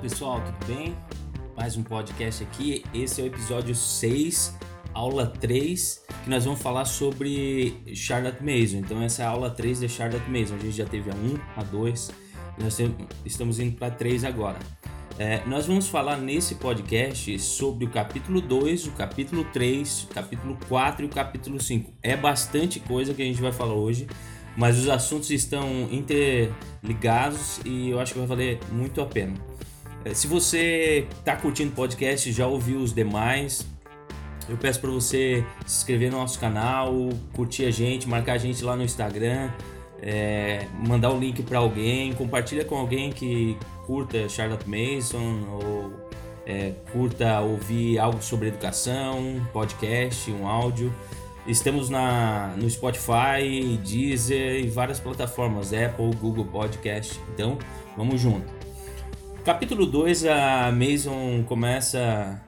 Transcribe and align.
pessoal, 0.00 0.40
tudo 0.40 0.72
bem? 0.72 0.96
Mais 1.56 1.76
um 1.76 1.82
podcast 1.82 2.44
aqui. 2.44 2.84
Esse 2.94 3.20
é 3.20 3.24
o 3.24 3.26
episódio 3.26 3.74
6, 3.74 4.56
aula 4.94 5.26
3, 5.26 6.04
que 6.22 6.30
nós 6.30 6.44
vamos 6.44 6.62
falar 6.62 6.84
sobre 6.84 7.82
Charlotte 7.94 8.40
Mason. 8.40 8.76
Então, 8.76 9.02
essa 9.02 9.22
é 9.22 9.26
a 9.26 9.30
aula 9.30 9.50
3 9.50 9.80
de 9.80 9.88
Charlotte 9.88 10.30
Mason. 10.30 10.54
A 10.54 10.58
gente 10.58 10.76
já 10.76 10.86
teve 10.86 11.10
a 11.10 11.14
1, 11.14 11.38
a 11.56 11.64
2, 11.64 12.10
e 12.58 12.62
nós 12.62 12.78
estamos 13.24 13.58
indo 13.58 13.76
para 13.76 13.90
3 13.90 14.22
agora. 14.22 14.58
É, 15.18 15.44
nós 15.46 15.66
vamos 15.66 15.88
falar 15.88 16.16
nesse 16.16 16.54
podcast 16.54 17.36
sobre 17.40 17.84
o 17.84 17.90
capítulo 17.90 18.40
2, 18.40 18.86
o 18.86 18.92
capítulo 18.92 19.42
3, 19.52 20.04
o 20.04 20.06
capítulo 20.14 20.56
4 20.68 21.04
e 21.04 21.06
o 21.06 21.10
capítulo 21.10 21.60
5. 21.60 21.92
É 22.00 22.16
bastante 22.16 22.78
coisa 22.78 23.12
que 23.12 23.22
a 23.22 23.24
gente 23.24 23.42
vai 23.42 23.50
falar 23.50 23.74
hoje, 23.74 24.06
mas 24.56 24.78
os 24.78 24.88
assuntos 24.88 25.28
estão 25.32 25.88
interligados 25.90 27.60
e 27.64 27.90
eu 27.90 27.98
acho 27.98 28.12
que 28.12 28.18
vai 28.20 28.28
valer 28.28 28.60
muito 28.70 29.00
a 29.00 29.06
pena. 29.06 29.57
É, 30.04 30.14
se 30.14 30.26
você 30.26 31.06
está 31.18 31.36
curtindo 31.36 31.72
o 31.72 31.74
podcast, 31.74 32.30
já 32.32 32.46
ouviu 32.46 32.78
os 32.78 32.92
demais, 32.92 33.66
eu 34.48 34.56
peço 34.56 34.80
para 34.80 34.90
você 34.90 35.44
se 35.66 35.78
inscrever 35.78 36.10
no 36.10 36.18
nosso 36.18 36.38
canal, 36.38 36.92
curtir 37.34 37.66
a 37.66 37.70
gente, 37.70 38.08
marcar 38.08 38.34
a 38.34 38.38
gente 38.38 38.64
lá 38.64 38.74
no 38.74 38.82
Instagram, 38.82 39.50
é, 40.00 40.66
mandar 40.86 41.10
o 41.10 41.18
link 41.18 41.42
para 41.42 41.58
alguém, 41.58 42.12
compartilha 42.14 42.64
com 42.64 42.76
alguém 42.76 43.10
que 43.10 43.58
curta 43.86 44.28
Charlotte 44.28 44.64
Mason 44.68 45.46
ou 45.50 45.92
é, 46.46 46.72
curta 46.92 47.40
ouvir 47.40 47.98
algo 47.98 48.22
sobre 48.22 48.48
educação, 48.48 49.46
podcast, 49.52 50.30
um 50.30 50.46
áudio. 50.46 50.94
Estamos 51.46 51.88
na, 51.88 52.54
no 52.56 52.68
Spotify, 52.68 53.78
Deezer 53.84 54.64
e 54.64 54.68
várias 54.68 55.00
plataformas, 55.00 55.72
Apple, 55.72 56.14
Google 56.20 56.44
Podcast. 56.44 57.18
Então, 57.34 57.58
vamos 57.96 58.20
junto. 58.20 58.57
Capítulo 59.48 59.86
2, 59.86 60.26
a 60.26 60.70
Mason 60.70 61.42
começa. 61.44 62.38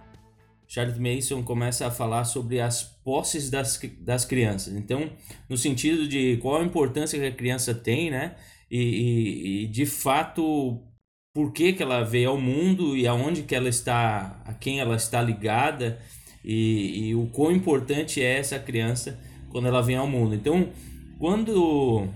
Charlotte 0.68 1.00
Mason 1.00 1.42
começa 1.42 1.86
a 1.86 1.90
falar 1.90 2.24
sobre 2.24 2.60
as 2.60 2.82
posses 2.82 3.48
das, 3.48 3.80
das 4.00 4.26
crianças. 4.26 4.74
Então, 4.74 5.10
no 5.48 5.56
sentido 5.56 6.06
de 6.06 6.36
qual 6.42 6.60
a 6.60 6.62
importância 6.62 7.18
que 7.18 7.24
a 7.24 7.32
criança 7.32 7.72
tem, 7.72 8.10
né? 8.10 8.34
E, 8.70 8.82
e, 8.82 9.64
e 9.64 9.66
de 9.68 9.86
fato, 9.86 10.78
por 11.32 11.54
que, 11.54 11.72
que 11.72 11.82
ela 11.82 12.02
veio 12.02 12.28
ao 12.28 12.38
mundo 12.38 12.94
e 12.94 13.06
aonde 13.06 13.44
que 13.44 13.54
ela 13.54 13.70
está, 13.70 14.42
a 14.44 14.52
quem 14.52 14.78
ela 14.78 14.94
está 14.94 15.22
ligada 15.22 15.98
e, 16.44 17.08
e 17.08 17.14
o 17.14 17.28
quão 17.28 17.50
importante 17.50 18.22
é 18.22 18.36
essa 18.36 18.58
criança 18.58 19.18
quando 19.48 19.68
ela 19.68 19.80
vem 19.80 19.96
ao 19.96 20.06
mundo. 20.06 20.34
Então, 20.34 20.68
quando 21.18 22.10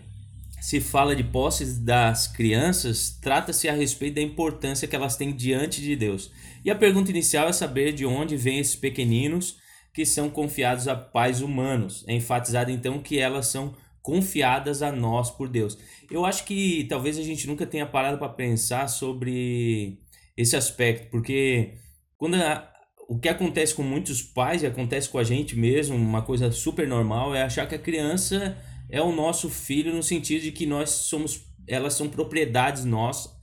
se 0.64 0.80
fala 0.80 1.14
de 1.14 1.22
posses 1.22 1.78
das 1.78 2.26
crianças, 2.26 3.18
trata-se 3.20 3.68
a 3.68 3.72
respeito 3.74 4.14
da 4.14 4.22
importância 4.22 4.88
que 4.88 4.96
elas 4.96 5.14
têm 5.14 5.30
diante 5.30 5.82
de 5.82 5.94
Deus. 5.94 6.32
E 6.64 6.70
a 6.70 6.74
pergunta 6.74 7.10
inicial 7.10 7.46
é 7.46 7.52
saber 7.52 7.92
de 7.92 8.06
onde 8.06 8.34
vêm 8.34 8.60
esses 8.60 8.74
pequeninos 8.74 9.58
que 9.92 10.06
são 10.06 10.30
confiados 10.30 10.88
a 10.88 10.96
pais 10.96 11.42
humanos. 11.42 12.02
É 12.08 12.14
enfatizado 12.14 12.70
então 12.70 12.98
que 12.98 13.18
elas 13.18 13.48
são 13.48 13.74
confiadas 14.00 14.80
a 14.80 14.90
nós 14.90 15.30
por 15.30 15.50
Deus. 15.50 15.76
Eu 16.10 16.24
acho 16.24 16.46
que 16.46 16.86
talvez 16.88 17.18
a 17.18 17.22
gente 17.22 17.46
nunca 17.46 17.66
tenha 17.66 17.84
parado 17.84 18.16
para 18.16 18.30
pensar 18.30 18.88
sobre 18.88 19.98
esse 20.34 20.56
aspecto, 20.56 21.10
porque 21.10 21.74
quando 22.16 22.36
a, 22.36 22.72
o 23.06 23.18
que 23.18 23.28
acontece 23.28 23.74
com 23.74 23.82
muitos 23.82 24.22
pais 24.22 24.62
e 24.62 24.66
acontece 24.66 25.10
com 25.10 25.18
a 25.18 25.24
gente 25.24 25.58
mesmo, 25.58 25.94
uma 25.94 26.22
coisa 26.22 26.50
super 26.50 26.88
normal, 26.88 27.34
é 27.34 27.42
achar 27.42 27.68
que 27.68 27.74
a 27.74 27.78
criança 27.78 28.56
é 28.94 29.02
o 29.02 29.10
nosso 29.10 29.50
filho 29.50 29.92
no 29.92 30.04
sentido 30.04 30.42
de 30.42 30.52
que 30.52 30.66
nós 30.66 30.88
somos, 30.88 31.44
elas 31.66 31.94
são 31.94 32.08
propriedades 32.08 32.84
nossas 32.84 33.34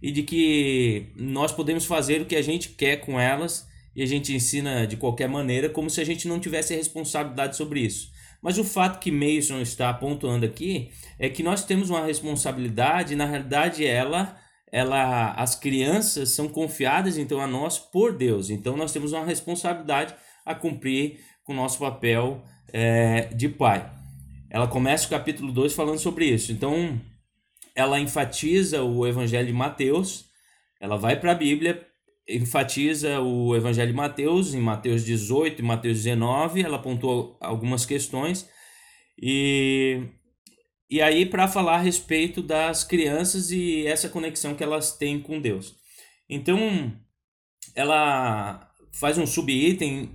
e 0.00 0.10
de 0.10 0.22
que 0.22 1.12
nós 1.14 1.52
podemos 1.52 1.84
fazer 1.84 2.22
o 2.22 2.24
que 2.24 2.34
a 2.34 2.40
gente 2.40 2.70
quer 2.70 2.96
com 2.96 3.20
elas 3.20 3.68
e 3.94 4.02
a 4.02 4.06
gente 4.06 4.34
ensina 4.34 4.86
de 4.86 4.96
qualquer 4.96 5.28
maneira, 5.28 5.68
como 5.68 5.90
se 5.90 6.00
a 6.00 6.04
gente 6.04 6.26
não 6.26 6.40
tivesse 6.40 6.74
responsabilidade 6.74 7.54
sobre 7.54 7.80
isso. 7.80 8.10
Mas 8.40 8.56
o 8.56 8.64
fato 8.64 8.98
que 8.98 9.10
Mason 9.10 9.60
está 9.60 9.92
pontuando 9.92 10.46
aqui 10.46 10.90
é 11.18 11.28
que 11.28 11.42
nós 11.42 11.66
temos 11.66 11.90
uma 11.90 12.06
responsabilidade, 12.06 13.14
na 13.14 13.26
realidade 13.26 13.86
ela 13.86 14.40
ela 14.72 15.32
as 15.32 15.54
crianças 15.54 16.30
são 16.30 16.48
confiadas 16.48 17.18
então 17.18 17.40
a 17.40 17.46
nós 17.46 17.78
por 17.78 18.16
Deus. 18.16 18.48
Então 18.48 18.74
nós 18.74 18.90
temos 18.90 19.12
uma 19.12 19.26
responsabilidade 19.26 20.14
a 20.46 20.54
cumprir 20.54 21.20
com 21.44 21.52
o 21.52 21.56
nosso 21.56 21.78
papel 21.78 22.42
é, 22.72 23.28
de 23.34 23.50
pai 23.50 24.03
ela 24.54 24.68
começa 24.68 25.08
o 25.08 25.10
capítulo 25.10 25.50
2 25.50 25.72
falando 25.72 25.98
sobre 25.98 26.26
isso. 26.26 26.52
Então, 26.52 27.00
ela 27.74 27.98
enfatiza 27.98 28.84
o 28.84 29.04
evangelho 29.04 29.48
de 29.48 29.52
Mateus, 29.52 30.26
ela 30.80 30.96
vai 30.96 31.18
para 31.18 31.32
a 31.32 31.34
Bíblia, 31.34 31.84
enfatiza 32.28 33.20
o 33.20 33.56
evangelho 33.56 33.90
de 33.90 33.96
Mateus, 33.96 34.54
em 34.54 34.60
Mateus 34.60 35.04
18 35.04 35.58
e 35.58 35.64
Mateus 35.64 36.04
19, 36.04 36.62
ela 36.62 36.76
apontou 36.76 37.36
algumas 37.40 37.84
questões, 37.84 38.48
e, 39.20 40.04
e 40.88 41.02
aí 41.02 41.26
para 41.26 41.48
falar 41.48 41.74
a 41.74 41.82
respeito 41.82 42.40
das 42.40 42.84
crianças 42.84 43.50
e 43.50 43.84
essa 43.88 44.08
conexão 44.08 44.54
que 44.54 44.62
elas 44.62 44.96
têm 44.96 45.18
com 45.18 45.40
Deus. 45.40 45.74
Então, 46.30 46.92
ela 47.74 48.70
faz 48.92 49.18
um 49.18 49.26
subitem 49.26 50.14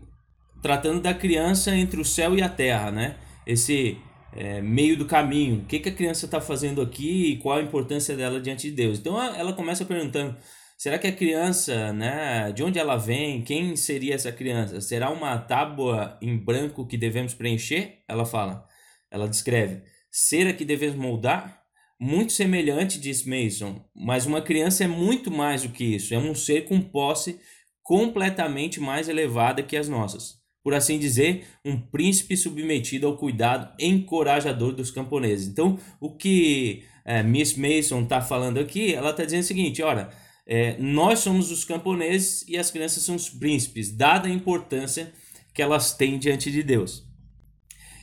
tratando 0.62 1.02
da 1.02 1.14
criança 1.14 1.76
entre 1.76 2.00
o 2.00 2.06
céu 2.06 2.38
e 2.38 2.42
a 2.42 2.48
terra, 2.48 2.90
né? 2.90 3.18
Esse 3.46 3.98
é, 4.34 4.62
meio 4.62 4.98
do 4.98 5.06
caminho. 5.06 5.62
O 5.62 5.66
que, 5.66 5.80
que 5.80 5.90
a 5.90 5.94
criança 5.94 6.26
está 6.26 6.40
fazendo 6.40 6.82
aqui 6.82 7.32
e 7.32 7.38
qual 7.38 7.58
a 7.58 7.62
importância 7.62 8.16
dela 8.16 8.40
diante 8.40 8.70
de 8.70 8.76
Deus. 8.76 9.00
Então 9.00 9.22
ela 9.22 9.54
começa 9.54 9.86
perguntando: 9.86 10.36
será 10.78 10.98
que 10.98 11.08
a 11.08 11.12
criança, 11.12 11.94
né, 11.94 12.52
de 12.52 12.64
onde 12.64 12.80
ela 12.80 12.98
vem? 12.98 13.42
Quem 13.42 13.76
seria 13.76 14.16
essa 14.16 14.32
criança? 14.32 14.82
Será 14.82 15.10
uma 15.10 15.38
tábua 15.38 16.18
em 16.22 16.38
branco 16.38 16.88
que 16.88 16.98
devemos 16.98 17.34
preencher? 17.34 18.00
Ela 18.08 18.26
fala, 18.26 18.66
ela 19.12 19.28
descreve: 19.28 19.84
cera 20.12 20.54
que 20.54 20.66
devemos 20.66 20.96
moldar? 20.96 21.58
Muito 22.02 22.32
semelhante, 22.32 22.98
diz 22.98 23.26
Mason, 23.26 23.84
mas 23.94 24.26
uma 24.26 24.42
criança 24.42 24.86
é 24.86 24.88
muito 24.88 25.30
mais 25.30 25.64
do 25.64 25.70
que 25.70 25.84
isso. 25.84 26.14
É 26.14 26.18
um 26.18 26.34
ser 26.34 26.62
com 26.62 26.80
posse 26.80 27.42
completamente 27.84 28.80
mais 28.80 29.10
elevada 29.10 29.62
que 29.62 29.76
as 29.76 29.90
nossas 29.90 30.39
por 30.64 30.74
assim 30.74 31.00
dizer, 31.00 31.46
um 31.64 31.80
príncipe 31.80 32.36
submetido 32.36 33.08
ao 33.08 33.18
cuidado 33.18 33.74
encorajador 33.80 34.74
dos 34.74 34.92
camponeses. 34.92 35.48
Então, 35.48 35.80
o 36.00 36.16
que 36.16 36.84
é, 37.06 37.24
Miss 37.24 37.56
Mason 37.56 38.04
está 38.04 38.22
falando 38.22 38.60
aqui, 38.60 38.94
ela 38.94 39.12
está 39.12 39.24
dizendo 39.24 39.42
o 39.42 39.48
seguinte: 39.48 39.82
olha, 39.82 40.10
é, 40.46 40.78
nós 40.78 41.20
somos 41.20 41.52
os 41.52 41.64
camponeses 41.64 42.46
e 42.48 42.58
as 42.58 42.72
crianças 42.72 43.04
são 43.04 43.16
os 43.16 43.30
príncipes, 43.30 43.96
dada 43.96 44.28
a 44.28 44.32
importância 44.32 45.14
que 45.54 45.62
elas 45.62 45.94
têm 45.94 46.20
diante 46.20 46.52
de 46.52 46.64
Deus. 46.64 47.08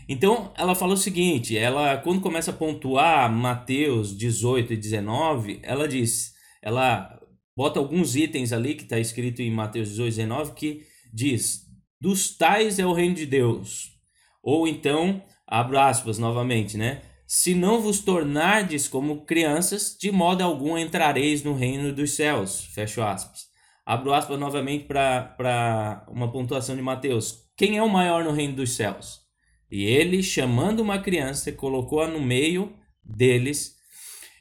Então, 0.09 0.53
ela 0.57 0.75
fala 0.75 0.95
o 0.95 0.97
seguinte: 0.97 1.59
ela, 1.59 1.97
quando 1.99 2.21
começa 2.21 2.51
a 2.51 2.55
pontuar 2.55 3.31
Mateus 3.31 4.17
18 4.17 4.73
e 4.73 4.77
19, 4.77 5.61
ela 5.63 5.89
diz, 5.89 6.33
ela 6.63 7.21
bota 7.57 7.81
alguns 7.81 8.15
itens 8.15 8.53
ali 8.53 8.75
que 8.75 8.85
está 8.85 8.99
escrito 8.99 9.43
em 9.43 9.51
Mateus 9.51 9.89
18 9.91 10.07
e 10.07 10.17
19 10.17 10.53
que 10.53 10.87
diz: 11.13 11.66
dos 12.07 12.37
tais 12.37 12.79
é 12.79 12.87
o 12.87 12.93
reino 12.93 13.17
de 13.17 13.27
Deus. 13.27 13.91
Ou 14.41 14.69
então, 14.69 15.21
abro 15.45 15.77
aspas 15.77 16.19
novamente, 16.19 16.77
né? 16.77 17.03
Se 17.27 17.53
não 17.53 17.81
vos 17.81 17.99
tornardes 17.99 18.87
como 18.87 19.23
crianças, 19.23 19.97
de 20.01 20.13
modo 20.13 20.41
algum 20.41 20.79
entrareis 20.79 21.43
no 21.43 21.53
reino 21.53 21.93
dos 21.93 22.13
céus. 22.13 22.65
Fecho 22.67 23.03
aspas. 23.03 23.47
Abro 23.85 24.15
aspas 24.15 24.39
novamente 24.39 24.85
para 24.85 26.07
uma 26.09 26.31
pontuação 26.31 26.77
de 26.77 26.83
Mateus. 26.83 27.51
Quem 27.57 27.77
é 27.77 27.83
o 27.83 27.89
maior 27.89 28.23
no 28.23 28.31
reino 28.31 28.55
dos 28.55 28.77
céus? 28.77 29.23
E 29.69 29.85
ele, 29.85 30.23
chamando 30.23 30.79
uma 30.79 31.01
criança, 31.01 31.51
colocou-a 31.51 32.07
no 32.07 32.21
meio 32.21 32.73
deles. 33.05 33.75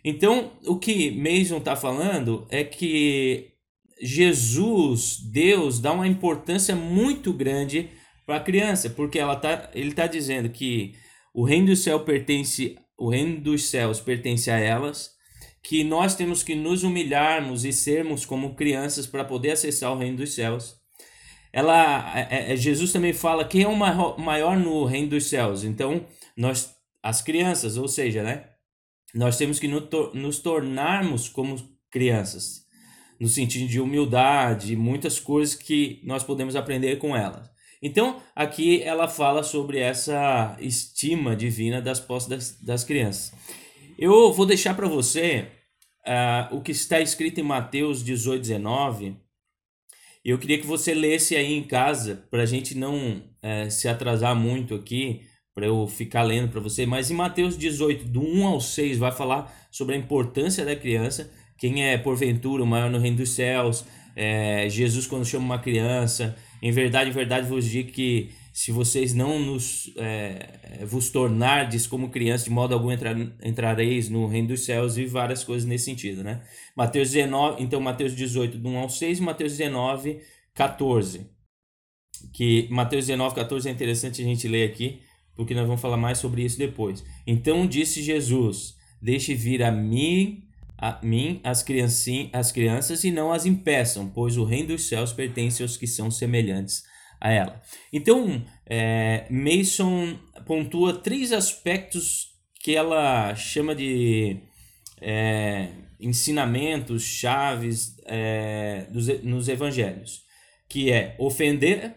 Então, 0.03 0.51
o 0.67 0.77
que 0.77 1.09
Mason 1.09 1.57
está 1.57 1.75
falando 1.75 2.45
é 2.51 2.63
que 2.63 3.54
Jesus, 4.01 5.19
Deus, 5.19 5.79
dá 5.79 5.91
uma 5.91 6.07
importância 6.07 6.75
muito 6.75 7.31
grande 7.31 7.89
para 8.25 8.37
a 8.37 8.43
criança, 8.43 8.89
porque 8.89 9.19
ela 9.19 9.35
tá, 9.35 9.69
ele 9.73 9.89
está 9.89 10.07
dizendo 10.07 10.49
que 10.49 10.95
o 11.33 11.43
reino 11.43 11.67
do 11.67 11.75
céu 11.75 12.01
pertence, 12.01 12.77
o 12.97 13.09
reino 13.09 13.39
dos 13.39 13.69
céus 13.69 13.99
pertence 13.99 14.49
a 14.51 14.57
elas, 14.57 15.11
que 15.63 15.83
nós 15.83 16.15
temos 16.15 16.43
que 16.43 16.55
nos 16.55 16.83
humilharmos 16.83 17.65
e 17.65 17.71
sermos 17.71 18.25
como 18.25 18.55
crianças 18.55 19.07
para 19.07 19.23
poder 19.23 19.51
acessar 19.51 19.91
o 19.91 19.97
reino 19.97 20.17
dos 20.17 20.33
céus. 20.33 20.75
Ela, 21.51 22.13
é, 22.29 22.53
é, 22.53 22.57
Jesus 22.57 22.91
também 22.91 23.13
fala 23.13 23.45
quem 23.45 23.63
é 23.63 23.67
o 23.67 23.75
maior 23.75 24.57
no 24.57 24.83
reino 24.83 25.09
dos 25.09 25.25
céus. 25.25 25.63
Então, 25.63 26.05
nós, 26.35 26.75
as 27.01 27.21
crianças, 27.21 27.77
ou 27.77 27.87
seja, 27.87 28.21
né, 28.21 28.49
nós 29.13 29.37
temos 29.37 29.57
que 29.57 29.67
nos 29.67 30.39
tornarmos 30.39 31.29
como 31.29 31.55
crianças 31.89 32.64
no 33.19 33.27
sentido 33.27 33.67
de 33.67 33.79
humildade, 33.79 34.75
muitas 34.75 35.19
coisas 35.19 35.55
que 35.55 36.01
nós 36.03 36.23
podemos 36.23 36.55
aprender 36.55 36.97
com 36.97 37.15
ela. 37.15 37.49
Então, 37.81 38.21
aqui 38.35 38.81
ela 38.81 39.07
fala 39.07 39.43
sobre 39.43 39.79
essa 39.79 40.57
estima 40.59 41.35
divina 41.35 41.81
das 41.81 41.99
posses 41.99 42.29
das, 42.29 42.61
das 42.61 42.83
crianças. 42.83 43.33
Eu 43.97 44.33
vou 44.33 44.45
deixar 44.45 44.73
para 44.73 44.87
você 44.87 45.47
uh, 46.05 46.55
o 46.55 46.61
que 46.61 46.71
está 46.71 46.99
escrito 46.99 47.39
em 47.39 47.43
Mateus 47.43 48.03
18, 48.03 48.41
19. 48.41 49.15
Eu 50.23 50.39
queria 50.39 50.57
que 50.57 50.65
você 50.65 50.93
lesse 50.93 51.35
aí 51.35 51.53
em 51.53 51.63
casa, 51.63 52.25
para 52.31 52.43
a 52.43 52.45
gente 52.45 52.75
não 52.75 53.17
uh, 53.17 53.69
se 53.69 53.87
atrasar 53.87 54.35
muito 54.35 54.73
aqui, 54.73 55.21
para 55.53 55.67
eu 55.67 55.87
ficar 55.87 56.23
lendo 56.23 56.49
para 56.51 56.59
você. 56.59 56.85
Mas 56.85 57.09
em 57.09 57.13
Mateus 57.13 57.57
18, 57.57 58.05
do 58.05 58.21
1 58.21 58.45
ao 58.47 58.59
6, 58.59 58.97
vai 58.97 59.11
falar 59.11 59.53
sobre 59.71 59.95
a 59.95 59.97
importância 59.97 60.65
da 60.65 60.75
criança. 60.75 61.31
Quem 61.57 61.85
é, 61.85 61.97
porventura, 61.97 62.63
o 62.63 62.67
maior 62.67 62.89
no 62.89 62.99
reino 62.99 63.17
dos 63.17 63.29
céus. 63.31 63.85
É, 64.15 64.67
Jesus, 64.69 65.07
quando 65.07 65.25
chama 65.25 65.45
uma 65.45 65.59
criança. 65.59 66.35
Em 66.61 66.71
verdade, 66.71 67.09
em 67.09 67.13
verdade 67.13 67.47
vos 67.47 67.65
digo 67.65 67.91
que 67.91 68.31
se 68.55 68.71
vocês 68.71 69.13
não 69.13 69.37
nos 69.37 69.91
é, 69.97 70.85
vos 70.85 71.09
tornardes 71.09 71.85
como 71.85 72.07
crianças, 72.09 72.45
de 72.45 72.49
modo 72.49 72.73
algum 72.73 72.89
entrar, 72.89 73.13
entrareis 73.43 74.07
no 74.07 74.27
reino 74.27 74.47
dos 74.47 74.63
céus 74.63 74.95
e 74.95 75.05
várias 75.05 75.43
coisas 75.43 75.67
nesse 75.67 75.83
sentido, 75.83 76.23
né? 76.23 76.41
Mateus 76.73 77.11
19, 77.11 77.61
então 77.61 77.81
Mateus 77.81 78.15
18, 78.15 78.57
do 78.57 78.69
1 78.69 78.77
ao 78.77 78.89
6, 78.89 79.19
Mateus 79.19 79.57
19, 79.57 80.21
14. 80.53 81.29
Que 82.33 82.69
Mateus 82.71 83.07
19, 83.07 83.35
14 83.35 83.67
é 83.67 83.71
interessante 83.73 84.21
a 84.21 84.25
gente 84.25 84.47
ler 84.47 84.69
aqui, 84.69 85.01
porque 85.35 85.53
nós 85.53 85.67
vamos 85.67 85.81
falar 85.81 85.97
mais 85.97 86.17
sobre 86.17 86.41
isso 86.41 86.57
depois. 86.57 87.03
Então 87.27 87.67
disse 87.67 88.01
Jesus: 88.01 88.77
Deixe 89.01 89.35
vir 89.35 89.63
a 89.63 89.71
mim, 89.71 90.44
a 90.77 90.99
mim 91.03 91.39
as, 91.43 91.65
as 92.33 92.51
crianças 92.51 93.03
e 93.03 93.11
não 93.11 93.31
as 93.31 93.45
impeçam, 93.45 94.09
pois 94.09 94.37
o 94.37 94.43
reino 94.43 94.69
dos 94.69 94.87
céus 94.87 95.13
pertence 95.13 95.61
aos 95.61 95.77
que 95.77 95.87
são 95.87 96.11
semelhantes 96.11 96.83
a 97.19 97.31
ela. 97.31 97.61
Então, 97.91 98.45
é, 98.65 99.25
Mason 99.29 100.19
pontua 100.45 100.93
três 100.93 101.31
aspectos 101.31 102.29
que 102.61 102.75
ela 102.75 103.35
chama 103.35 103.75
de 103.75 104.37
é, 105.01 105.69
ensinamentos, 105.99 107.03
chaves 107.03 107.95
é, 108.05 108.87
dos, 108.89 109.07
nos 109.23 109.47
evangelhos, 109.47 110.23
que 110.67 110.91
é 110.91 111.15
ofender, 111.19 111.95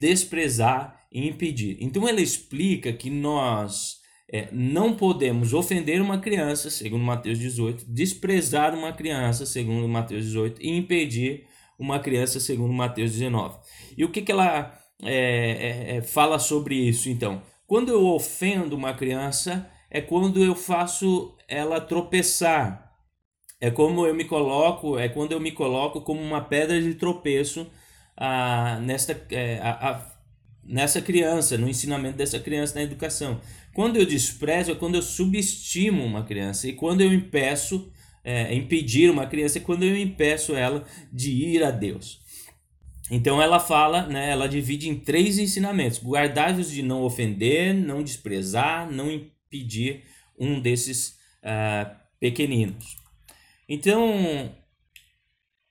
desprezar 0.00 1.06
e 1.10 1.28
impedir. 1.28 1.78
Então 1.80 2.08
ela 2.08 2.20
explica 2.20 2.92
que 2.92 3.08
nós 3.08 4.03
é, 4.30 4.48
não 4.52 4.94
podemos 4.94 5.52
ofender 5.52 6.00
uma 6.00 6.18
criança, 6.18 6.70
segundo 6.70 7.04
Mateus 7.04 7.38
18, 7.38 7.84
desprezar 7.88 8.74
uma 8.74 8.92
criança, 8.92 9.44
segundo 9.44 9.88
Mateus 9.88 10.24
18, 10.24 10.62
e 10.62 10.70
impedir 10.70 11.46
uma 11.78 11.98
criança, 11.98 12.40
segundo 12.40 12.72
Mateus 12.72 13.12
19. 13.12 13.58
E 13.96 14.04
o 14.04 14.10
que, 14.10 14.22
que 14.22 14.32
ela 14.32 14.78
é, 15.02 15.14
é, 15.14 15.96
é, 15.96 16.02
fala 16.02 16.38
sobre 16.38 16.74
isso, 16.74 17.08
então? 17.08 17.42
Quando 17.66 17.90
eu 17.90 18.06
ofendo 18.06 18.76
uma 18.76 18.94
criança, 18.94 19.70
é 19.90 20.00
quando 20.00 20.42
eu 20.42 20.54
faço 20.54 21.36
ela 21.48 21.80
tropeçar. 21.80 22.92
É 23.60 23.70
como 23.70 24.06
eu 24.06 24.14
me 24.14 24.24
coloco, 24.24 24.98
é 24.98 25.08
quando 25.08 25.32
eu 25.32 25.40
me 25.40 25.52
coloco 25.52 26.00
como 26.00 26.20
uma 26.20 26.40
pedra 26.40 26.80
de 26.80 26.94
tropeço 26.94 27.70
ah, 28.16 28.78
nesta, 28.80 29.12
é, 29.30 29.58
a, 29.60 30.13
nessa 30.66 31.00
criança, 31.00 31.58
no 31.58 31.68
ensinamento 31.68 32.16
dessa 32.16 32.38
criança 32.38 32.74
na 32.74 32.82
educação. 32.82 33.40
Quando 33.72 33.96
eu 33.96 34.06
desprezo 34.06 34.72
é 34.72 34.74
quando 34.74 34.94
eu 34.94 35.02
subestimo 35.02 36.04
uma 36.04 36.24
criança 36.24 36.68
e 36.68 36.72
quando 36.72 37.00
eu 37.00 37.12
impeço, 37.12 37.90
é, 38.22 38.54
impedir 38.54 39.10
uma 39.10 39.26
criança 39.26 39.58
é 39.58 39.60
quando 39.60 39.84
eu 39.84 39.96
impeço 39.96 40.54
ela 40.54 40.84
de 41.12 41.30
ir 41.30 41.62
a 41.62 41.70
Deus. 41.70 42.22
Então 43.10 43.40
ela 43.40 43.60
fala, 43.60 44.06
né, 44.06 44.30
ela 44.30 44.48
divide 44.48 44.88
em 44.88 44.98
três 44.98 45.38
ensinamentos: 45.38 46.02
guardai-vos 46.02 46.70
de 46.70 46.82
não 46.82 47.02
ofender, 47.02 47.74
não 47.74 48.02
desprezar, 48.02 48.90
não 48.90 49.10
impedir 49.10 50.04
um 50.38 50.60
desses 50.60 51.18
uh, 51.42 51.94
pequeninos. 52.18 52.96
Então 53.68 54.54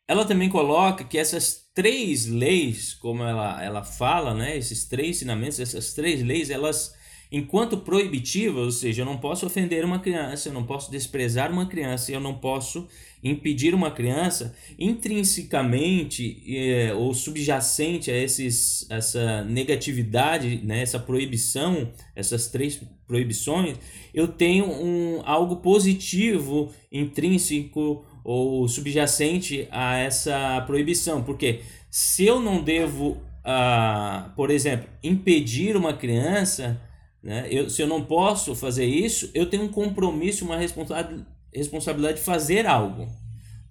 ela 0.07 0.25
também 0.25 0.50
coloca 0.50 1.04
que 1.04 1.18
essas 1.18 1.62
três 1.74 2.28
leis, 2.28 2.94
como 2.94 3.24
ela, 3.24 3.64
ela 3.64 3.84
fala, 3.84 4.34
né, 4.34 4.58
esses 4.58 4.86
três 4.86 5.18
ensinamentos, 5.18 5.60
essas 5.60 5.94
três 5.94 6.22
leis, 6.22 6.50
elas 6.50 6.94
enquanto 7.34 7.78
proibitivas, 7.78 8.64
ou 8.64 8.72
seja, 8.72 9.02
eu 9.02 9.06
não 9.08 9.18
posso 9.18 9.44
ofender 9.48 9.84
uma 9.84 9.98
criança, 9.98 10.50
eu 10.50 10.54
não 10.54 10.64
posso 10.64 10.92
desprezar 10.92 11.52
uma 11.52 11.66
criança, 11.66 12.12
eu 12.12 12.20
não 12.20 12.36
posso 12.36 12.88
impedir 13.24 13.74
uma 13.74 13.90
criança, 13.90 14.56
intrinsecamente 14.78 16.44
é, 16.48 16.94
ou 16.94 17.12
subjacente 17.12 18.12
a 18.12 18.16
esses, 18.16 18.86
essa 18.88 19.44
negatividade, 19.46 20.62
né, 20.64 20.84
essa 20.84 21.00
proibição, 21.00 21.92
essas 22.16 22.50
três 22.50 22.80
proibições, 23.08 23.78
eu 24.14 24.28
tenho 24.28 24.66
um, 24.66 25.24
algo 25.25 25.56
positivo 25.56 26.72
intrínseco 26.92 28.06
ou 28.24 28.68
subjacente 28.68 29.68
a 29.72 29.98
essa 29.98 30.62
proibição, 30.66 31.24
porque 31.24 31.62
se 31.90 32.25
eu 32.25 32.40
não 32.40 32.64
devo, 32.64 33.18
ah, 33.44 34.31
por 34.36 34.50
exemplo, 34.50 34.88
impedir 35.04 35.75
uma 35.75 35.94
criança, 35.94 36.81
né, 37.22 37.48
eu, 37.50 37.70
se 37.70 37.81
eu 37.81 37.88
não 37.88 38.04
posso 38.04 38.56
fazer 38.56 38.86
isso, 38.86 39.30
eu 39.34 39.46
tenho 39.50 39.64
um 39.64 39.70
compromisso, 39.70 40.46
uma 40.46 40.58
responsabilidade 40.58 41.25
responsabilidade 41.56 42.18
de 42.18 42.24
fazer 42.24 42.66
algo, 42.66 43.08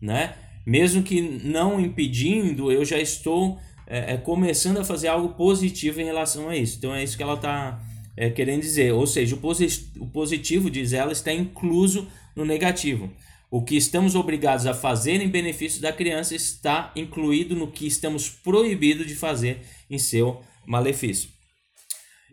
né? 0.00 0.34
Mesmo 0.64 1.02
que 1.02 1.20
não 1.20 1.80
impedindo, 1.80 2.70
eu 2.70 2.84
já 2.84 2.98
estou 2.98 3.58
é, 3.86 4.14
é, 4.14 4.16
começando 4.16 4.78
a 4.78 4.84
fazer 4.84 5.08
algo 5.08 5.30
positivo 5.30 6.00
em 6.00 6.04
relação 6.04 6.48
a 6.48 6.56
isso. 6.56 6.78
Então 6.78 6.94
é 6.94 7.02
isso 7.02 7.16
que 7.16 7.22
ela 7.22 7.34
está 7.34 7.82
é, 8.16 8.30
querendo 8.30 8.60
dizer. 8.60 8.92
Ou 8.92 9.06
seja, 9.06 9.34
o, 9.34 10.02
o 10.02 10.06
positivo, 10.06 10.70
diz 10.70 10.92
ela, 10.92 11.10
está 11.10 11.32
incluso 11.32 12.06
no 12.36 12.44
negativo. 12.44 13.10
O 13.52 13.60
que 13.62 13.76
estamos 13.76 14.14
obrigados 14.14 14.66
a 14.66 14.72
fazer 14.72 15.20
em 15.20 15.28
benefício 15.28 15.82
da 15.82 15.92
criança 15.92 16.34
está 16.34 16.90
incluído 16.96 17.54
no 17.54 17.70
que 17.70 17.86
estamos 17.86 18.30
proibidos 18.30 19.06
de 19.06 19.14
fazer 19.14 19.60
em 19.90 19.98
seu 19.98 20.40
malefício. 20.66 21.28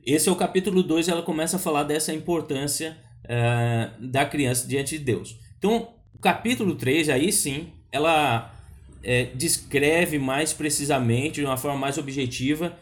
Esse 0.06 0.30
é 0.30 0.32
o 0.32 0.36
capítulo 0.38 0.82
2, 0.82 1.10
ela 1.10 1.22
começa 1.22 1.58
a 1.58 1.60
falar 1.60 1.84
dessa 1.84 2.14
importância 2.14 2.98
é, 3.26 3.90
da 4.00 4.26
criança 4.26 4.66
diante 4.66 4.98
de 4.98 5.04
Deus. 5.04 5.38
Então, 5.58 5.94
o 6.14 6.20
capítulo 6.20 6.76
3, 6.76 7.10
aí 7.10 7.34
sim, 7.34 7.74
ela 7.92 8.58
é, 9.04 9.26
descreve 9.36 10.18
mais 10.18 10.54
precisamente, 10.54 11.42
de 11.42 11.46
uma 11.46 11.58
forma 11.58 11.78
mais 11.78 11.98
objetiva, 11.98 12.80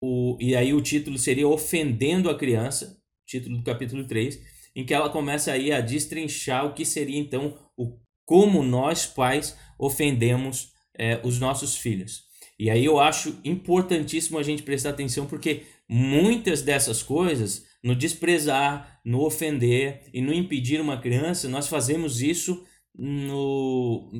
o, 0.00 0.36
e 0.38 0.54
aí 0.54 0.72
o 0.72 0.80
título 0.80 1.18
seria 1.18 1.48
Ofendendo 1.48 2.30
a 2.30 2.38
Criança, 2.38 2.96
título 3.26 3.56
do 3.56 3.64
capítulo 3.64 4.04
3, 4.04 4.57
em 4.78 4.84
que 4.84 4.94
ela 4.94 5.10
começa 5.10 5.50
aí 5.50 5.72
a 5.72 5.80
destrinchar 5.80 6.64
o 6.64 6.72
que 6.72 6.84
seria 6.84 7.18
então 7.18 7.58
o 7.76 7.98
como 8.24 8.62
nós 8.62 9.06
pais 9.06 9.58
ofendemos 9.76 10.70
é, 10.96 11.20
os 11.24 11.40
nossos 11.40 11.76
filhos. 11.76 12.22
E 12.56 12.70
aí 12.70 12.84
eu 12.84 13.00
acho 13.00 13.40
importantíssimo 13.44 14.38
a 14.38 14.42
gente 14.44 14.62
prestar 14.62 14.90
atenção 14.90 15.26
porque 15.26 15.64
muitas 15.88 16.62
dessas 16.62 17.02
coisas 17.02 17.66
no 17.82 17.96
desprezar, 17.96 19.00
no 19.04 19.24
ofender 19.24 20.08
e 20.14 20.20
no 20.20 20.32
impedir 20.32 20.80
uma 20.80 21.00
criança, 21.00 21.48
nós 21.48 21.66
fazemos 21.66 22.22
isso 22.22 22.64
no 22.94 24.12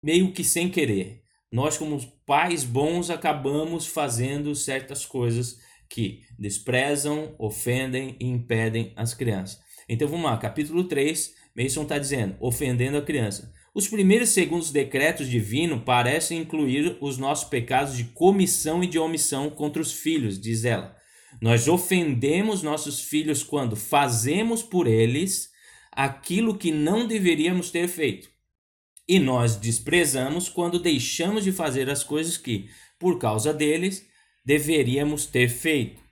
meio 0.00 0.32
que 0.32 0.44
sem 0.44 0.70
querer. 0.70 1.22
Nós, 1.50 1.76
como 1.76 1.98
pais 2.24 2.62
bons, 2.62 3.10
acabamos 3.10 3.84
fazendo 3.84 4.54
certas 4.54 5.04
coisas 5.04 5.58
que 5.90 6.20
desprezam, 6.38 7.34
ofendem 7.36 8.16
e 8.20 8.26
impedem 8.26 8.92
as 8.94 9.12
crianças. 9.12 9.63
Então 9.88 10.08
vamos 10.08 10.24
lá, 10.24 10.36
capítulo 10.36 10.84
3, 10.84 11.34
Mason 11.56 11.82
está 11.82 11.98
dizendo, 11.98 12.36
ofendendo 12.40 12.96
a 12.96 13.02
criança. 13.02 13.52
Os 13.74 13.88
primeiros 13.88 14.30
e 14.30 14.32
segundos 14.32 14.70
decretos 14.70 15.28
divinos 15.28 15.82
parecem 15.84 16.40
incluir 16.40 16.96
os 17.00 17.18
nossos 17.18 17.48
pecados 17.48 17.96
de 17.96 18.04
comissão 18.04 18.84
e 18.84 18.86
de 18.86 18.98
omissão 18.98 19.50
contra 19.50 19.82
os 19.82 19.92
filhos, 19.92 20.40
diz 20.40 20.64
ela. 20.64 20.96
Nós 21.40 21.66
ofendemos 21.66 22.62
nossos 22.62 23.02
filhos 23.02 23.42
quando 23.42 23.74
fazemos 23.74 24.62
por 24.62 24.86
eles 24.86 25.50
aquilo 25.90 26.56
que 26.56 26.70
não 26.70 27.06
deveríamos 27.06 27.70
ter 27.70 27.88
feito. 27.88 28.28
E 29.08 29.18
nós 29.18 29.56
desprezamos 29.56 30.48
quando 30.48 30.78
deixamos 30.78 31.44
de 31.44 31.52
fazer 31.52 31.90
as 31.90 32.02
coisas 32.02 32.36
que, 32.36 32.68
por 32.98 33.18
causa 33.18 33.52
deles, 33.52 34.06
deveríamos 34.44 35.26
ter 35.26 35.48
feito. 35.48 36.03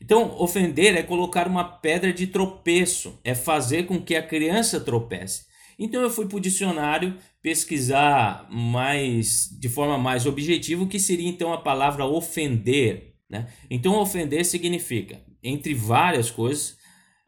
Então, 0.00 0.34
ofender 0.38 0.96
é 0.96 1.02
colocar 1.02 1.46
uma 1.46 1.64
pedra 1.64 2.12
de 2.12 2.26
tropeço, 2.26 3.18
é 3.22 3.34
fazer 3.34 3.84
com 3.84 4.00
que 4.00 4.16
a 4.16 4.22
criança 4.22 4.80
tropece. 4.80 5.44
Então, 5.78 6.00
eu 6.00 6.10
fui 6.10 6.26
para 6.26 6.36
o 6.36 6.40
dicionário 6.40 7.16
pesquisar 7.42 8.46
mais 8.50 9.48
de 9.58 9.68
forma 9.68 9.98
mais 9.98 10.26
objetiva 10.26 10.82
o 10.82 10.88
que 10.88 10.98
seria 10.98 11.28
então 11.28 11.52
a 11.52 11.58
palavra 11.58 12.04
ofender. 12.04 13.14
Né? 13.28 13.46
Então, 13.70 13.94
ofender 13.94 14.44
significa, 14.44 15.20
entre 15.42 15.74
várias 15.74 16.30
coisas, 16.30 16.76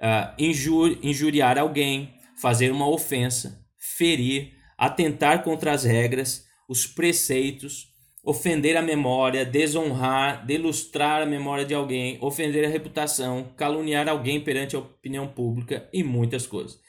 uh, 0.00 0.35
injur, 0.38 0.99
injuriar 1.02 1.59
alguém, 1.59 2.14
fazer 2.41 2.73
uma 2.73 2.88
ofensa, 2.88 3.64
ferir, 3.79 4.55
atentar 4.76 5.45
contra 5.45 5.73
as 5.73 5.85
regras, 5.85 6.45
os 6.69 6.87
preceitos, 6.87 7.91
ofender 8.23 8.76
a 8.76 8.83
memória, 8.83 9.45
desonrar, 9.45 10.47
delustrar 10.47 11.23
a 11.23 11.26
memória 11.26 11.64
de 11.64 11.75
alguém, 11.75 12.19
ofender 12.21 12.64
a 12.64 12.69
reputação, 12.69 13.52
caluniar 13.57 14.09
alguém 14.09 14.41
perante 14.41 14.76
a 14.76 14.79
opinião 14.79 15.26
pública 15.26 15.88
e 15.93 16.05
muitas 16.05 16.47
coisas. 16.47 16.81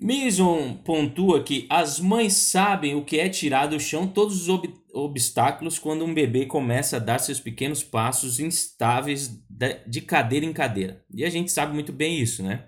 Mason 0.00 0.76
pontua 0.82 1.42
que 1.42 1.66
as 1.68 2.00
mães 2.00 2.32
sabem 2.32 2.94
o 2.94 3.04
que 3.04 3.20
é 3.20 3.28
tirar 3.28 3.66
do 3.66 3.78
chão 3.78 4.08
todos 4.08 4.42
os 4.42 4.48
ob 4.48 4.80
obstáculos 4.92 5.78
quando 5.78 6.04
um 6.04 6.12
bebê 6.12 6.46
começa 6.46 6.96
a 6.96 7.00
dar 7.00 7.20
seus 7.20 7.38
pequenos 7.38 7.84
passos 7.84 8.40
instáveis 8.40 9.40
de 9.86 10.00
cadeira 10.00 10.44
em 10.44 10.52
cadeira. 10.52 11.04
E 11.14 11.24
a 11.24 11.30
gente 11.30 11.52
sabe 11.52 11.74
muito 11.74 11.92
bem 11.92 12.18
isso, 12.18 12.42
né? 12.42 12.66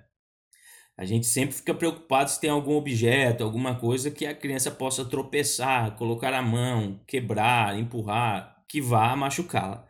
A 1.03 1.05
gente 1.05 1.27
sempre 1.27 1.53
fica 1.57 1.75
preocupado 1.75 2.31
se 2.31 2.41
tem 2.41 2.49
algum 2.49 2.77
objeto, 2.77 3.43
alguma 3.43 3.75
coisa 3.75 4.09
que 4.09 4.25
a 4.25 4.33
criança 4.33 4.71
possa 4.71 5.05
tropeçar, 5.05 5.97
colocar 5.97 6.33
a 6.33 6.41
mão, 6.41 7.01
quebrar, 7.09 7.77
empurrar, 7.77 8.63
que 8.69 8.81
vá 8.81 9.17
machucá-la. 9.17 9.85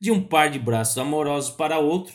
De 0.00 0.10
um 0.10 0.20
par 0.20 0.50
de 0.50 0.58
braços 0.58 0.98
amorosos 0.98 1.52
para 1.52 1.78
outro, 1.78 2.12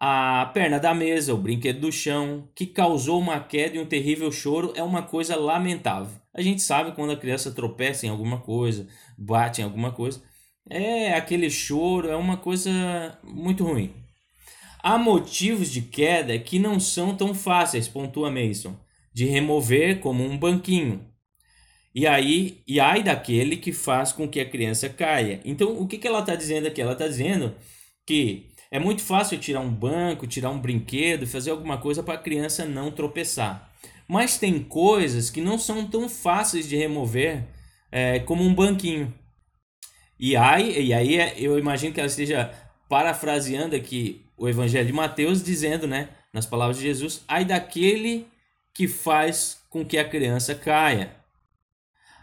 a 0.00 0.48
perna 0.54 0.78
da 0.78 0.94
mesa, 0.94 1.34
o 1.34 1.36
brinquedo 1.36 1.80
do 1.80 1.90
chão, 1.90 2.48
que 2.54 2.64
causou 2.64 3.18
uma 3.18 3.40
queda 3.40 3.76
e 3.76 3.80
um 3.80 3.86
terrível 3.86 4.30
choro, 4.30 4.72
é 4.76 4.82
uma 4.84 5.02
coisa 5.02 5.34
lamentável. 5.34 6.16
A 6.32 6.40
gente 6.40 6.62
sabe 6.62 6.92
quando 6.92 7.10
a 7.10 7.16
criança 7.16 7.50
tropeça 7.50 8.06
em 8.06 8.08
alguma 8.08 8.38
coisa, 8.38 8.86
bate 9.18 9.60
em 9.60 9.64
alguma 9.64 9.90
coisa, 9.90 10.22
é 10.70 11.12
aquele 11.12 11.50
choro, 11.50 12.08
é 12.08 12.14
uma 12.14 12.36
coisa 12.36 13.18
muito 13.24 13.64
ruim. 13.64 13.92
Há 14.82 14.96
motivos 14.96 15.70
de 15.70 15.82
queda 15.82 16.38
que 16.38 16.58
não 16.58 16.78
são 16.78 17.16
tão 17.16 17.34
fáceis, 17.34 17.88
pontua 17.88 18.30
Mason, 18.30 18.76
de 19.12 19.24
remover 19.24 20.00
como 20.00 20.24
um 20.24 20.38
banquinho. 20.38 21.04
E 21.94 22.06
aí, 22.06 22.62
e 22.66 22.78
ai 22.78 23.02
daquele 23.02 23.56
que 23.56 23.72
faz 23.72 24.12
com 24.12 24.28
que 24.28 24.38
a 24.38 24.48
criança 24.48 24.88
caia. 24.88 25.40
Então, 25.44 25.80
o 25.80 25.86
que, 25.86 25.98
que 25.98 26.06
ela 26.06 26.20
está 26.20 26.36
dizendo 26.36 26.68
aqui? 26.68 26.80
Ela 26.80 26.92
está 26.92 27.08
dizendo 27.08 27.54
que 28.06 28.46
é 28.70 28.78
muito 28.78 29.02
fácil 29.02 29.38
tirar 29.38 29.60
um 29.60 29.70
banco, 29.70 30.26
tirar 30.26 30.50
um 30.50 30.60
brinquedo, 30.60 31.26
fazer 31.26 31.50
alguma 31.50 31.78
coisa 31.78 32.02
para 32.02 32.14
a 32.14 32.22
criança 32.22 32.64
não 32.64 32.90
tropeçar. 32.90 33.72
Mas 34.06 34.38
tem 34.38 34.62
coisas 34.62 35.28
que 35.30 35.40
não 35.40 35.58
são 35.58 35.86
tão 35.86 36.08
fáceis 36.08 36.68
de 36.68 36.76
remover 36.76 37.44
é, 37.90 38.20
como 38.20 38.44
um 38.44 38.54
banquinho. 38.54 39.12
E 40.18 40.36
aí, 40.36 40.86
e 40.86 40.92
aí 40.92 41.16
é, 41.16 41.34
eu 41.38 41.58
imagino 41.58 41.92
que 41.92 42.00
ela 42.00 42.06
esteja 42.06 42.52
parafraseando 42.88 43.76
aqui 43.76 44.24
o 44.36 44.48
Evangelho 44.48 44.86
de 44.86 44.92
Mateus, 44.92 45.42
dizendo, 45.42 45.86
né, 45.86 46.08
nas 46.32 46.46
palavras 46.46 46.78
de 46.78 46.84
Jesus, 46.84 47.22
ai 47.26 47.44
daquele 47.44 48.26
que 48.72 48.86
faz 48.86 49.60
com 49.68 49.84
que 49.84 49.98
a 49.98 50.08
criança 50.08 50.54
caia. 50.54 51.12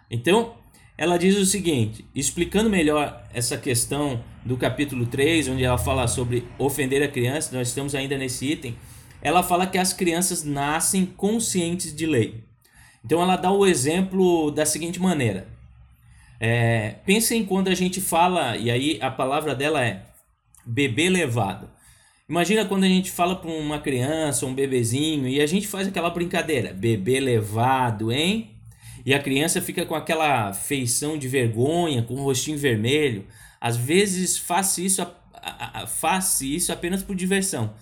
Então, 0.10 0.56
ela 0.98 1.18
diz 1.18 1.36
o 1.36 1.46
seguinte, 1.46 2.06
explicando 2.16 2.70
melhor 2.70 3.28
essa 3.34 3.58
questão 3.58 4.24
do 4.46 4.56
capítulo 4.56 5.06
3, 5.06 5.50
onde 5.50 5.64
ela 5.64 5.78
fala 5.78 6.08
sobre 6.08 6.48
ofender 6.58 7.04
a 7.04 7.08
criança, 7.08 7.56
nós 7.56 7.68
estamos 7.68 7.94
ainda 7.94 8.18
nesse 8.18 8.50
item, 8.50 8.78
ela 9.22 9.44
fala 9.44 9.68
que 9.68 9.78
as 9.78 9.92
crianças 9.92 10.44
nascem 10.44 11.06
conscientes 11.06 11.94
de 11.94 12.06
lei. 12.06 12.46
Então 13.04 13.22
ela 13.22 13.36
dá 13.36 13.52
o 13.52 13.66
exemplo 13.66 14.52
da 14.52 14.66
seguinte 14.66 15.00
maneira. 15.00 15.48
É, 16.40 16.96
pensem 17.06 17.44
quando 17.44 17.68
a 17.68 17.76
gente 17.76 18.00
fala, 18.00 18.56
e 18.56 18.72
aí 18.72 18.98
a 19.02 19.12
palavra 19.12 19.54
dela 19.54 19.84
é 19.84 20.05
bebê 20.66 21.10
levado. 21.10 21.70
Imagina 22.28 22.66
quando 22.66 22.86
a 22.86 22.88
gente 22.88 23.12
fala 23.12 23.36
para 23.36 23.52
uma 23.52 23.80
criança, 23.80 24.46
um 24.46 24.54
bebezinho, 24.54 25.28
e 25.28 25.40
a 25.40 25.46
gente 25.46 25.68
faz 25.68 25.88
aquela 25.88 26.10
brincadeira, 26.10 26.74
bebê 26.74 27.20
levado, 27.20 28.12
hein? 28.12 28.56
E 29.06 29.14
a 29.14 29.20
criança 29.20 29.62
fica 29.62 29.86
com 29.86 29.94
aquela 29.94 30.52
feição 30.52 31.18
de 31.18 31.28
vergonha, 31.28 32.02
com 32.02 32.16
o 32.16 32.24
rostinho 32.24 32.58
vermelho. 32.58 33.26
Às 33.62 33.78
vezes 33.78 34.38
faça 34.38 34.82
isso, 34.82 35.06
faça 35.88 36.44
isso 36.44 36.72
apenas 36.74 37.04
por 37.04 37.16
diversão. 37.16 37.76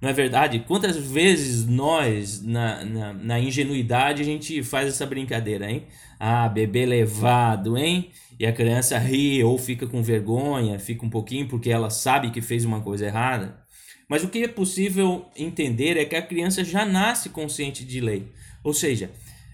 Não 0.00 0.08
é 0.08 0.12
verdade? 0.12 0.60
Quantas 0.60 0.96
vezes 0.96 1.66
nós, 1.66 2.40
na, 2.40 2.84
na, 2.84 3.12
na, 3.12 3.40
ingenuidade, 3.40 4.22
a 4.22 4.24
gente 4.24 4.62
faz 4.62 4.88
essa 4.88 5.04
brincadeira, 5.04 5.68
hein? 5.68 5.86
Ah, 6.20 6.48
bebê 6.48 6.86
levado, 6.86 7.76
hein? 7.76 8.12
E 8.38 8.46
a 8.46 8.52
criança 8.52 8.98
ri 8.98 9.42
ou 9.42 9.58
fica 9.58 9.86
com 9.86 10.02
vergonha, 10.02 10.78
fica 10.78 11.04
um 11.04 11.10
pouquinho 11.10 11.48
porque 11.48 11.70
ela 11.70 11.90
sabe 11.90 12.30
que 12.30 12.40
fez 12.40 12.64
uma 12.64 12.80
coisa 12.80 13.06
errada. 13.06 13.58
Mas 14.08 14.22
o 14.22 14.28
que 14.28 14.44
é 14.44 14.48
possível 14.48 15.26
entender 15.36 15.96
é 15.96 16.04
que 16.04 16.16
a 16.16 16.22
criança 16.22 16.64
já 16.64 16.84
nasce 16.84 17.28
consciente 17.30 17.84
de 17.84 18.00
lei. 18.00 18.28
Ou 18.62 18.72
seja, 18.72 19.10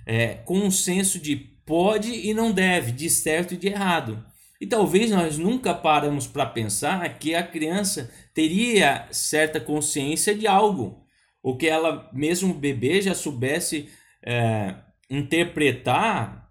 é, 0.06 0.34
com 0.44 0.58
um 0.58 0.70
senso 0.70 1.18
de 1.18 1.34
pode 1.34 2.12
e 2.12 2.34
não 2.34 2.52
deve, 2.52 2.92
de 2.92 3.08
certo 3.08 3.54
e 3.54 3.56
de 3.56 3.68
errado. 3.68 4.24
E 4.60 4.66
talvez 4.66 5.10
nós 5.10 5.38
nunca 5.38 5.74
paramos 5.74 6.26
para 6.26 6.46
pensar 6.46 7.18
que 7.18 7.34
a 7.34 7.42
criança 7.42 8.10
teria 8.32 9.08
certa 9.10 9.60
consciência 9.60 10.34
de 10.34 10.46
algo, 10.46 11.04
ou 11.42 11.56
que 11.56 11.66
ela, 11.66 12.08
mesmo 12.12 12.54
bebê, 12.54 13.02
já 13.02 13.14
soubesse 13.14 13.88
é, 14.22 14.74
interpretar 15.10 16.43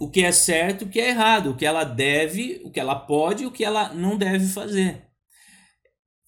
o 0.00 0.10
que 0.10 0.22
é 0.22 0.32
certo 0.32 0.84
o 0.84 0.88
que 0.88 1.00
é 1.00 1.08
errado, 1.08 1.50
o 1.50 1.56
que 1.56 1.66
ela 1.66 1.84
deve, 1.84 2.60
o 2.64 2.70
que 2.70 2.80
ela 2.80 2.94
pode 2.94 3.42
e 3.42 3.46
o 3.46 3.50
que 3.50 3.64
ela 3.64 3.92
não 3.92 4.16
deve 4.16 4.46
fazer. 4.46 5.08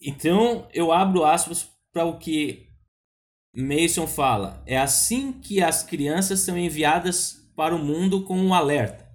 Então 0.00 0.68
eu 0.72 0.92
abro 0.92 1.24
aspas 1.24 1.68
para 1.92 2.04
o 2.04 2.18
que 2.18 2.68
Mason 3.54 4.06
fala: 4.06 4.62
é 4.66 4.78
assim 4.78 5.32
que 5.32 5.62
as 5.62 5.82
crianças 5.82 6.40
são 6.40 6.56
enviadas 6.56 7.36
para 7.56 7.74
o 7.74 7.84
mundo 7.84 8.24
com 8.24 8.38
um 8.38 8.54
alerta. 8.54 9.08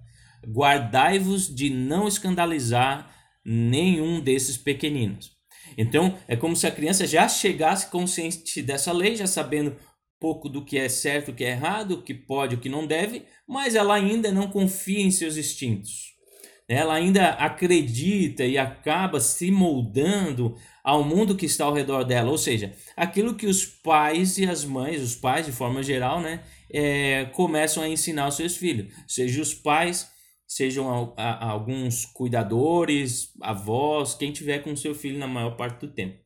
Guardai-vos 0.46 1.52
de 1.52 1.70
não 1.70 2.06
escandalizar 2.06 3.10
nenhum 3.44 4.20
desses 4.20 4.56
pequeninos. 4.56 5.36
Então, 5.76 6.16
é 6.28 6.36
como 6.36 6.54
se 6.54 6.66
a 6.66 6.70
criança 6.70 7.06
já 7.06 7.28
chegasse 7.28 7.90
consciente 7.90 8.62
dessa 8.62 8.92
lei, 8.92 9.16
já 9.16 9.26
sabendo 9.26 9.76
pouco 10.18 10.48
do 10.48 10.64
que 10.64 10.78
é 10.78 10.88
certo, 10.88 11.30
o 11.30 11.34
que 11.34 11.44
é 11.44 11.50
errado, 11.50 11.92
o 11.92 12.02
que 12.02 12.14
pode, 12.14 12.54
o 12.54 12.60
que 12.60 12.68
não 12.68 12.86
deve, 12.86 13.24
mas 13.46 13.74
ela 13.74 13.94
ainda 13.94 14.32
não 14.32 14.48
confia 14.48 15.00
em 15.00 15.10
seus 15.10 15.36
instintos. 15.36 16.16
Ela 16.68 16.94
ainda 16.94 17.30
acredita 17.30 18.44
e 18.44 18.58
acaba 18.58 19.20
se 19.20 19.52
moldando 19.52 20.56
ao 20.82 21.04
mundo 21.04 21.36
que 21.36 21.46
está 21.46 21.64
ao 21.64 21.74
redor 21.74 22.02
dela, 22.02 22.30
ou 22.30 22.38
seja, 22.38 22.74
aquilo 22.96 23.36
que 23.36 23.46
os 23.46 23.64
pais 23.64 24.36
e 24.38 24.46
as 24.46 24.64
mães, 24.64 25.00
os 25.00 25.14
pais 25.14 25.46
de 25.46 25.52
forma 25.52 25.82
geral, 25.82 26.20
né, 26.20 26.42
é, 26.72 27.26
começam 27.26 27.82
a 27.82 27.88
ensinar 27.88 28.24
aos 28.24 28.36
seus 28.36 28.56
filhos, 28.56 28.92
seja 29.06 29.40
os 29.40 29.54
pais, 29.54 30.10
sejam 30.46 31.14
a, 31.16 31.22
a, 31.22 31.50
alguns 31.50 32.04
cuidadores, 32.04 33.32
avós, 33.40 34.14
quem 34.14 34.32
tiver 34.32 34.60
com 34.60 34.74
seu 34.74 34.94
filho 34.94 35.18
na 35.18 35.26
maior 35.26 35.56
parte 35.56 35.80
do 35.86 35.92
tempo. 35.92 36.18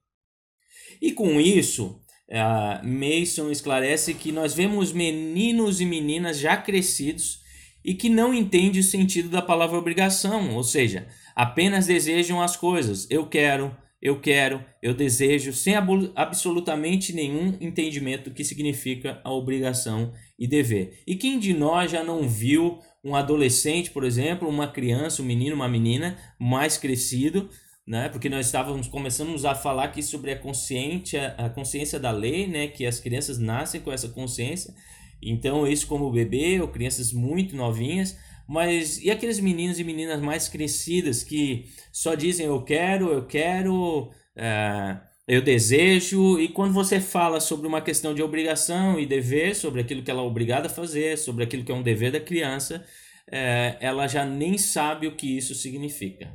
E 1.01 1.13
com 1.13 1.41
isso, 1.41 2.03
uh, 2.31 2.87
Mason 2.87 3.51
esclarece 3.51 4.15
que 4.15 4.33
nós 4.33 4.55
vemos 4.55 4.93
meninos 4.93 5.81
e 5.81 5.87
meninas 5.87 6.39
já 6.39 6.57
crescidos 6.57 7.41
e 7.85 7.95
que 7.95 8.09
não 8.09 8.33
entendem 8.33 8.81
o 8.81 8.85
sentido 8.85 9.29
da 9.29 9.43
palavra 9.43 9.79
obrigação, 9.79 10.55
ou 10.55 10.63
seja, 10.63 11.07
apenas 11.35 11.87
desejam 11.87 12.41
as 12.41 12.57
coisas. 12.57 13.07
Eu 13.11 13.27
quero, 13.27 13.75
eu 14.03 14.21
quero, 14.21 14.63
eu 14.83 14.93
desejo, 14.95 15.53
sem 15.53 15.75
absolutamente 16.15 17.13
nenhum 17.13 17.57
entendimento 17.61 18.31
do 18.31 18.35
que 18.35 18.45
significa 18.45 19.21
a 19.25 19.33
obrigação 19.33 20.13
e 20.39 20.47
dever. 20.47 21.03
E 21.07 21.17
quem 21.17 21.39
de 21.39 21.55
nós 21.55 21.91
já 21.91 22.05
não 22.05 22.29
viu 22.29 22.79
um 23.03 23.17
adolescente, 23.17 23.91
por 23.91 24.05
exemplo, 24.05 24.47
uma 24.49 24.69
criança, 24.69 25.23
um 25.23 25.25
menino, 25.25 25.57
uma 25.57 25.69
menina 25.69 26.19
mais 26.39 26.77
crescido, 26.77 27.49
né? 27.91 28.09
Porque 28.09 28.29
nós 28.29 28.47
estávamos 28.47 28.87
começando 28.87 29.45
a 29.45 29.53
falar 29.53 29.87
aqui 29.87 30.01
sobre 30.01 30.31
a 30.31 30.39
consciência, 30.39 31.35
a 31.37 31.51
consciência 31.51 31.99
da 31.99 32.13
lei, 32.13 32.47
né? 32.47 32.69
Que 32.69 32.87
as 32.87 33.01
crianças 33.01 33.37
nascem 33.37 33.81
com 33.81 33.91
essa 33.91 34.09
consciência. 34.09 34.73
Então, 35.21 35.67
isso 35.67 35.89
como 35.89 36.09
bebê 36.13 36.61
ou 36.61 36.69
crianças 36.69 37.13
muito 37.13 37.57
novinhas, 37.57 38.17
mas 38.49 39.03
e 39.03 39.11
aqueles 39.11 39.41
meninos 39.41 39.81
e 39.81 39.85
meninas 39.85 40.21
mais 40.21 40.49
crescidas 40.49 41.25
que 41.25 41.65
só 41.93 42.15
dizem 42.15 42.47
eu 42.47 42.63
quero, 42.63 43.09
eu 43.13 43.27
quero, 43.27 44.13
é, 44.37 44.97
eu 45.27 45.43
desejo, 45.43 46.39
e 46.39 46.47
quando 46.47 46.73
você 46.73 47.01
fala 47.01 47.41
sobre 47.41 47.67
uma 47.67 47.81
questão 47.81 48.15
de 48.15 48.23
obrigação 48.23 49.01
e 49.01 49.05
dever, 49.05 49.57
sobre 49.57 49.81
aquilo 49.81 50.05
que 50.05 50.11
ela 50.13 50.23
é 50.23 50.25
obrigada 50.25 50.69
a 50.69 50.71
fazer, 50.71 51.19
sobre 51.19 51.43
aquilo 51.43 51.65
que 51.65 51.73
é 51.73 51.75
um 51.75 51.83
dever 51.83 52.13
da 52.13 52.21
criança, 52.21 52.85
é, 53.29 53.77
ela 53.81 54.07
já 54.07 54.25
nem 54.25 54.57
sabe 54.57 55.09
o 55.09 55.17
que 55.17 55.37
isso 55.37 55.57
significa. 55.57 56.33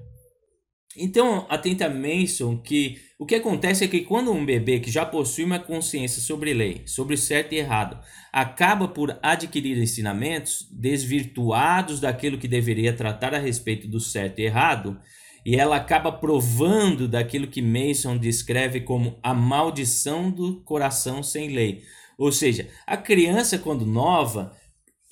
Então, 0.97 1.45
atenta 1.49 1.89
Mason 1.89 2.57
que 2.57 2.97
o 3.19 3.25
que 3.25 3.35
acontece 3.35 3.83
é 3.83 3.87
que 3.87 4.01
quando 4.01 4.31
um 4.31 4.45
bebê 4.45 4.79
que 4.79 4.91
já 4.91 5.05
possui 5.05 5.43
uma 5.43 5.59
consciência 5.59 6.21
sobre 6.21 6.53
lei, 6.53 6.83
sobre 6.85 7.17
certo 7.17 7.53
e 7.53 7.57
errado, 7.57 7.99
acaba 8.31 8.87
por 8.87 9.17
adquirir 9.21 9.77
ensinamentos 9.77 10.67
desvirtuados 10.71 11.99
daquilo 11.99 12.37
que 12.37 12.47
deveria 12.47 12.93
tratar 12.93 13.33
a 13.33 13.39
respeito 13.39 13.87
do 13.87 13.99
certo 13.99 14.39
e 14.39 14.43
errado, 14.43 14.99
e 15.45 15.55
ela 15.55 15.75
acaba 15.75 16.11
provando 16.11 17.07
daquilo 17.07 17.47
que 17.47 17.61
Mason 17.61 18.17
descreve 18.17 18.81
como 18.81 19.19
a 19.21 19.33
maldição 19.33 20.31
do 20.31 20.61
coração 20.61 21.21
sem 21.21 21.49
lei. 21.49 21.83
Ou 22.17 22.31
seja, 22.31 22.67
a 22.87 22.97
criança, 22.97 23.59
quando 23.59 23.85
nova, 23.85 24.55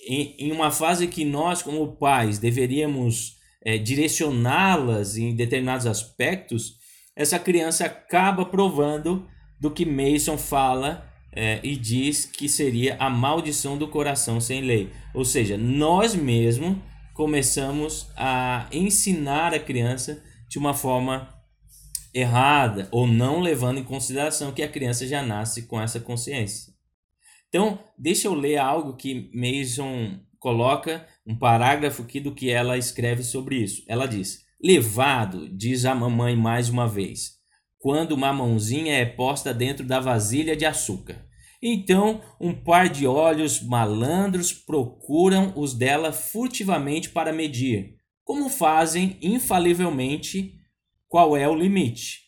em, 0.07 0.51
uma 0.51 0.71
fase 0.71 1.07
que 1.07 1.23
nós, 1.23 1.61
como 1.61 1.95
pais, 1.95 2.39
deveríamos 2.39 3.37
é, 3.63 3.77
direcioná-las 3.77 5.17
em 5.17 5.35
determinados 5.35 5.85
aspectos, 5.85 6.77
essa 7.15 7.39
criança 7.39 7.85
acaba 7.85 8.45
provando 8.45 9.27
do 9.59 9.71
que 9.71 9.85
Mason 9.85 10.37
fala 10.37 11.09
é, 11.31 11.59
e 11.63 11.75
diz 11.75 12.25
que 12.25 12.49
seria 12.49 12.95
a 12.99 13.09
maldição 13.09 13.77
do 13.77 13.87
coração 13.87 14.39
sem 14.41 14.61
lei. 14.61 14.91
Ou 15.13 15.23
seja, 15.23 15.57
nós 15.57 16.13
mesmos 16.13 16.77
começamos 17.13 18.07
a 18.15 18.67
ensinar 18.71 19.53
a 19.53 19.59
criança 19.59 20.21
de 20.49 20.57
uma 20.57 20.73
forma 20.73 21.29
errada 22.13 22.87
ou 22.91 23.07
não 23.07 23.39
levando 23.39 23.79
em 23.79 23.83
consideração 23.83 24.51
que 24.51 24.61
a 24.61 24.67
criança 24.67 25.07
já 25.07 25.21
nasce 25.21 25.63
com 25.63 25.81
essa 25.81 25.99
consciência. 25.99 26.73
Então, 27.49 27.79
deixa 27.97 28.27
eu 28.27 28.33
ler 28.33 28.57
algo 28.57 28.95
que 28.95 29.31
Mason 29.33 30.19
coloca, 30.39 31.07
um 31.25 31.37
parágrafo 31.37 32.03
aqui 32.03 32.19
do 32.19 32.33
que 32.33 32.49
ela 32.49 32.77
escreve 32.77 33.23
sobre 33.23 33.57
isso. 33.57 33.83
Ela 33.87 34.05
diz: 34.05 34.43
Levado, 34.61 35.49
diz 35.49 35.85
a 35.85 35.95
mamãe 35.95 36.35
mais 36.35 36.69
uma 36.69 36.87
vez, 36.87 37.33
quando 37.77 38.11
uma 38.13 38.33
mãozinha 38.33 38.95
é 38.95 39.05
posta 39.05 39.53
dentro 39.53 39.85
da 39.85 39.99
vasilha 39.99 40.55
de 40.55 40.65
açúcar. 40.65 41.25
Então, 41.61 42.21
um 42.41 42.53
par 42.53 42.89
de 42.89 43.07
olhos 43.07 43.61
malandros 43.61 44.51
procuram 44.51 45.53
os 45.55 45.73
dela 45.73 46.11
furtivamente 46.11 47.09
para 47.09 47.31
medir, 47.31 47.95
como 48.23 48.49
fazem 48.49 49.17
infalivelmente 49.21 50.55
qual 51.07 51.37
é 51.37 51.47
o 51.47 51.55
limite. 51.55 52.23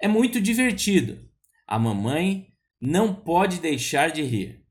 É 0.00 0.08
muito 0.08 0.40
divertido. 0.40 1.18
A 1.66 1.78
mamãe 1.78 2.46
não 2.80 3.14
pode 3.14 3.60
deixar 3.60 4.10
de 4.10 4.22
rir. 4.22 4.64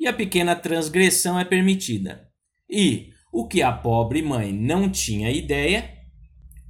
E 0.00 0.06
a 0.06 0.12
pequena 0.12 0.56
transgressão 0.56 1.38
é 1.38 1.44
permitida. 1.44 2.32
E 2.68 3.12
o 3.32 3.46
que 3.46 3.62
a 3.62 3.72
pobre 3.72 4.22
mãe 4.22 4.52
não 4.52 4.88
tinha 4.88 5.30
ideia, 5.30 5.90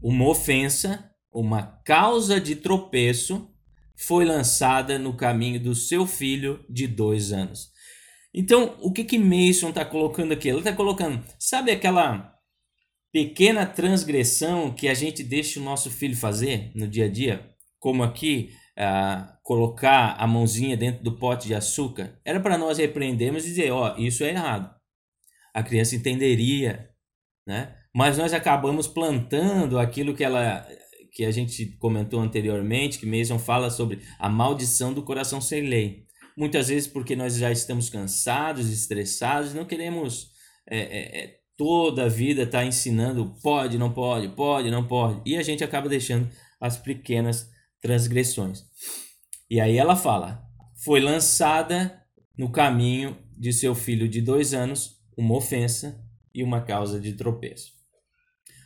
uma 0.03 0.29
ofensa, 0.29 1.11
uma 1.33 1.63
causa 1.85 2.41
de 2.41 2.57
tropeço, 2.57 3.51
foi 3.97 4.25
lançada 4.25 4.99
no 4.99 5.15
caminho 5.15 5.61
do 5.61 5.75
seu 5.75 6.07
filho 6.07 6.65
de 6.69 6.87
dois 6.87 7.33
anos. 7.33 7.73
Então, 8.33 8.77
o 8.81 8.93
que 8.93 9.05
que 9.05 9.19
Mason 9.19 9.69
está 9.69 9.85
colocando 9.85 10.33
aqui? 10.33 10.49
Ele 10.49 10.59
está 10.59 10.73
colocando, 10.73 11.23
sabe 11.39 11.71
aquela 11.71 12.35
pequena 13.13 13.65
transgressão 13.65 14.75
que 14.75 14.89
a 14.89 14.95
gente 14.95 15.23
deixa 15.23 15.61
o 15.61 15.63
nosso 15.63 15.89
filho 15.89 16.17
fazer 16.17 16.73
no 16.75 16.89
dia 16.89 17.05
a 17.05 17.09
dia, 17.09 17.49
como 17.79 18.03
aqui 18.03 18.51
uh, 18.77 19.33
colocar 19.43 20.17
a 20.19 20.27
mãozinha 20.27 20.77
dentro 20.77 21.05
do 21.05 21.17
pote 21.17 21.47
de 21.47 21.55
açúcar, 21.55 22.19
era 22.25 22.41
para 22.41 22.59
nós 22.59 22.79
repreendermos 22.79 23.45
e 23.45 23.51
dizer, 23.51 23.71
ó, 23.71 23.95
oh, 23.95 24.01
isso 24.01 24.25
é 24.25 24.31
errado. 24.31 24.75
A 25.55 25.63
criança 25.63 25.95
entenderia, 25.95 26.91
né? 27.47 27.75
Mas 27.95 28.19
nós 28.19 28.33
acabamos 28.33 28.89
plantando 28.89 29.79
aquilo 29.79 30.15
que 30.15 30.25
ela 30.25 30.67
que 31.13 31.25
a 31.25 31.31
gente 31.31 31.77
comentou 31.79 32.21
anteriormente, 32.21 32.99
que 32.99 33.07
Mason 33.07 33.39
fala 33.39 33.71
sobre 33.71 34.01
a 34.19 34.29
maldição 34.29 34.93
do 34.93 35.05
coração 35.05 35.41
sem 35.41 35.63
lei. 35.63 36.07
Muitas 36.37 36.67
vezes 36.67 36.89
porque 36.89 37.15
nós 37.15 37.37
já 37.37 37.53
estamos 37.53 37.89
cansados, 37.89 38.69
estressados, 38.69 39.55
não 39.55 39.65
queremos 39.65 40.33
é, 40.69 40.79
é, 40.79 41.25
é 41.25 41.35
toda 41.57 42.07
a 42.07 42.09
vida 42.09 42.43
estar 42.43 42.59
tá 42.59 42.65
ensinando 42.65 43.33
pode, 43.41 43.79
não 43.79 43.93
pode, 43.93 44.29
pode, 44.31 44.73
não 44.73 44.87
pode. 44.89 45.23
E 45.25 45.37
a 45.37 45.43
gente 45.43 45.63
acaba 45.63 45.89
deixando 45.89 46.29
as 46.61 46.77
pequenas 46.77 47.49
transgressões. 47.81 48.65
E 49.49 49.61
aí 49.61 49.77
ela 49.77 49.95
fala: 49.95 50.43
foi 50.85 51.01
lançada 51.01 52.03
no 52.37 52.51
caminho 52.51 53.17
de 53.39 53.53
seu 53.53 53.75
filho 53.75 54.09
de 54.09 54.21
dois 54.21 54.53
anos 54.53 54.94
uma 55.17 55.37
ofensa 55.37 56.03
e 56.35 56.43
uma 56.43 56.61
causa 56.61 57.01
de 57.01 57.13
tropeço. 57.13 57.73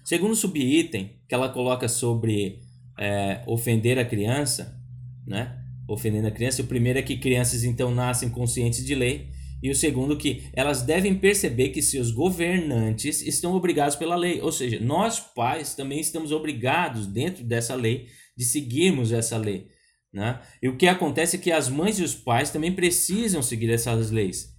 Segundo 0.04 0.34
subitem 0.34 1.20
que 1.28 1.34
ela 1.34 1.48
coloca 1.50 1.88
sobre 1.88 2.62
é, 2.98 3.42
ofender 3.46 3.98
a 3.98 4.04
criança, 4.04 4.80
né? 5.26 5.62
Ofendendo 5.86 6.28
a 6.28 6.30
criança, 6.30 6.62
o 6.62 6.66
primeiro 6.66 6.98
é 6.98 7.02
que 7.02 7.16
crianças 7.16 7.64
então 7.64 7.94
nascem 7.94 8.28
conscientes 8.28 8.84
de 8.84 8.94
lei 8.94 9.30
e 9.62 9.70
o 9.70 9.74
segundo, 9.74 10.16
que 10.16 10.48
elas 10.52 10.82
devem 10.82 11.14
perceber 11.14 11.70
que 11.70 11.82
seus 11.82 12.11
governantes 12.11 13.22
estão 13.22 13.54
obrigados 13.54 13.96
pela 13.96 14.14
lei. 14.14 14.40
Ou 14.40 14.52
seja, 14.52 14.78
nós 14.80 15.18
pais 15.18 15.74
também 15.74 16.00
estamos 16.00 16.30
obrigados, 16.30 17.06
dentro 17.06 17.44
dessa 17.44 17.74
lei, 17.74 18.06
de 18.37 18.44
seguirmos 18.44 19.12
essa 19.12 19.37
lei. 19.37 19.66
Né? 20.12 20.40
E 20.62 20.68
o 20.68 20.76
que 20.76 20.87
acontece 20.87 21.37
é 21.37 21.38
que 21.40 21.50
as 21.50 21.68
mães 21.68 21.98
e 21.98 22.04
os 22.04 22.14
pais 22.14 22.50
também 22.50 22.72
precisam 22.72 23.42
seguir 23.42 23.70
essas 23.70 24.11
leis. 24.11 24.54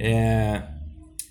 É, 0.00 0.62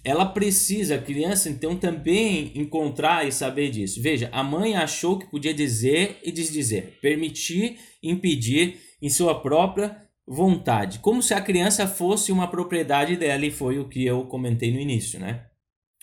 ela 0.09 0.25
precisa, 0.25 0.95
a 0.95 1.01
criança, 1.01 1.49
então, 1.49 1.75
também 1.75 2.51
encontrar 2.55 3.27
e 3.27 3.31
saber 3.31 3.69
disso. 3.69 4.01
Veja, 4.01 4.29
a 4.31 4.43
mãe 4.43 4.75
achou 4.75 5.19
que 5.19 5.29
podia 5.29 5.53
dizer 5.53 6.19
e 6.23 6.31
desdizer, 6.31 6.97
permitir, 7.01 7.77
impedir 8.01 8.79
em 9.01 9.09
sua 9.09 9.39
própria 9.39 9.95
vontade, 10.27 10.99
como 10.99 11.23
se 11.23 11.33
a 11.33 11.41
criança 11.41 11.87
fosse 11.87 12.31
uma 12.31 12.47
propriedade 12.47 13.15
dela, 13.15 13.45
e 13.45 13.51
foi 13.51 13.79
o 13.79 13.89
que 13.89 14.05
eu 14.05 14.25
comentei 14.25 14.71
no 14.71 14.79
início, 14.79 15.19
né? 15.19 15.45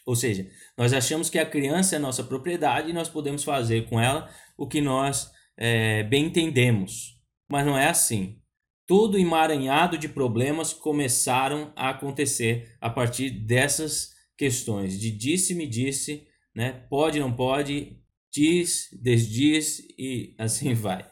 Ou 0.05 0.15
seja, 0.15 0.49
nós 0.79 0.93
achamos 0.93 1.29
que 1.29 1.39
a 1.39 1.45
criança 1.45 1.97
é 1.97 1.99
nossa 1.99 2.23
propriedade 2.23 2.91
e 2.91 2.93
nós 2.93 3.09
podemos 3.09 3.43
fazer 3.43 3.89
com 3.89 4.01
ela 4.01 4.31
o 4.57 4.67
que 4.67 4.81
nós 4.81 5.31
é, 5.57 6.05
bem 6.05 6.27
entendemos. 6.27 7.21
Mas 7.49 7.67
não 7.67 7.77
é 7.77 7.89
assim. 7.89 8.39
Todo 8.87 9.19
emaranhado 9.19 9.99
de 9.99 10.09
problemas 10.09 10.73
começaram 10.73 11.73
a 11.75 11.91
acontecer 11.91 12.77
a 12.81 12.89
partir 12.89 13.31
dessas 13.31 14.15
questões 14.37 15.01
de 15.01 15.11
disse-me 15.11 15.67
disse, 15.67 16.27
né? 16.55 16.85
Pode, 16.89 17.19
não 17.19 17.33
pode, 17.33 17.97
diz, 18.33 18.89
desdiz 19.03 19.81
e 19.99 20.35
assim 20.39 20.73
vai. 20.75 21.05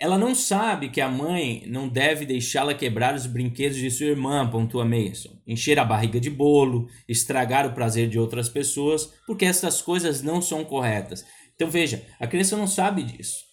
Ela 0.00 0.16
não 0.16 0.32
sabe 0.34 0.90
que 0.90 1.00
a 1.00 1.08
mãe 1.08 1.64
não 1.66 1.88
deve 1.88 2.24
deixá-la 2.24 2.72
quebrar 2.72 3.16
os 3.16 3.26
brinquedos 3.26 3.76
de 3.76 3.90
sua 3.90 4.06
irmã, 4.06 4.48
pontua 4.48 4.84
Mason, 4.84 5.40
encher 5.44 5.78
a 5.78 5.84
barriga 5.84 6.20
de 6.20 6.30
bolo, 6.30 6.88
estragar 7.08 7.66
o 7.66 7.74
prazer 7.74 8.08
de 8.08 8.18
outras 8.18 8.48
pessoas, 8.48 9.12
porque 9.26 9.44
essas 9.44 9.82
coisas 9.82 10.22
não 10.22 10.40
são 10.40 10.64
corretas. 10.64 11.24
Então 11.56 11.68
veja, 11.68 12.06
a 12.20 12.28
criança 12.28 12.56
não 12.56 12.68
sabe 12.68 13.02
disso. 13.02 13.47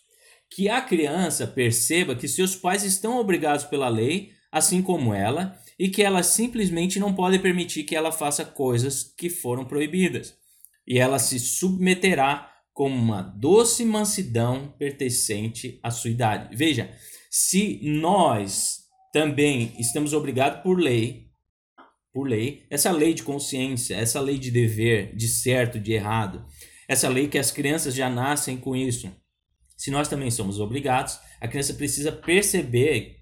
Que 0.55 0.69
a 0.69 0.79
criança 0.79 1.45
perceba 1.45 2.15
que 2.15 2.29
seus 2.29 2.55
pais 2.55 2.81
estão 2.81 3.17
obrigados 3.17 3.65
pela 3.65 3.89
lei, 3.89 4.31
assim 4.49 4.81
como 4.81 5.13
ela, 5.13 5.59
e 5.77 5.89
que 5.89 6.01
ela 6.01 6.23
simplesmente 6.23 6.97
não 6.97 7.13
pode 7.13 7.39
permitir 7.39 7.83
que 7.83 7.93
ela 7.93 8.09
faça 8.09 8.45
coisas 8.45 9.03
que 9.03 9.29
foram 9.29 9.65
proibidas. 9.65 10.33
E 10.87 10.97
ela 10.97 11.19
se 11.19 11.39
submeterá 11.39 12.49
como 12.71 12.95
uma 12.95 13.21
doce 13.21 13.83
mansidão 13.83 14.73
pertencente 14.79 15.77
à 15.83 15.91
sua 15.91 16.09
idade. 16.09 16.55
Veja, 16.55 16.89
se 17.29 17.81
nós 17.83 18.85
também 19.11 19.73
estamos 19.77 20.13
obrigados 20.13 20.63
por 20.63 20.79
lei, 20.79 21.25
por 22.13 22.29
lei, 22.29 22.65
essa 22.69 22.93
lei 22.93 23.13
de 23.13 23.23
consciência, 23.23 23.97
essa 23.97 24.21
lei 24.21 24.37
de 24.37 24.51
dever, 24.51 25.13
de 25.17 25.27
certo, 25.27 25.77
de 25.77 25.91
errado, 25.91 26.45
essa 26.87 27.09
lei 27.09 27.27
que 27.27 27.37
as 27.37 27.51
crianças 27.51 27.93
já 27.93 28.09
nascem 28.09 28.55
com 28.55 28.73
isso. 28.73 29.11
Se 29.85 29.91
nós 29.91 30.07
também 30.07 30.31
somos 30.31 30.59
obrigados, 30.59 31.19
a 31.39 31.47
criança 31.47 31.75
precisa 31.75 32.11
perceber 32.11 33.17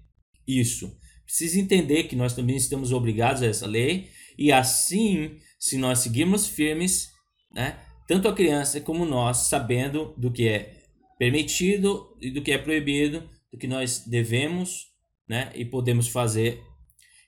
isso, 0.48 0.96
precisa 1.26 1.60
entender 1.60 2.04
que 2.04 2.16
nós 2.16 2.34
também 2.34 2.56
estamos 2.56 2.90
obrigados 2.90 3.42
a 3.42 3.46
essa 3.46 3.66
lei 3.66 4.08
e 4.38 4.50
assim, 4.50 5.36
se 5.58 5.76
nós 5.76 5.98
seguirmos 5.98 6.46
firmes, 6.46 7.10
né, 7.52 7.78
tanto 8.08 8.28
a 8.28 8.34
criança 8.34 8.80
como 8.80 9.04
nós, 9.04 9.48
sabendo 9.48 10.14
do 10.16 10.32
que 10.32 10.48
é 10.48 10.84
permitido 11.18 12.16
e 12.18 12.30
do 12.30 12.40
que 12.40 12.52
é 12.52 12.56
proibido, 12.56 13.28
do 13.52 13.58
que 13.58 13.66
nós 13.66 14.02
devemos 14.06 14.86
né, 15.28 15.52
e 15.54 15.66
podemos 15.66 16.08
fazer, 16.08 16.62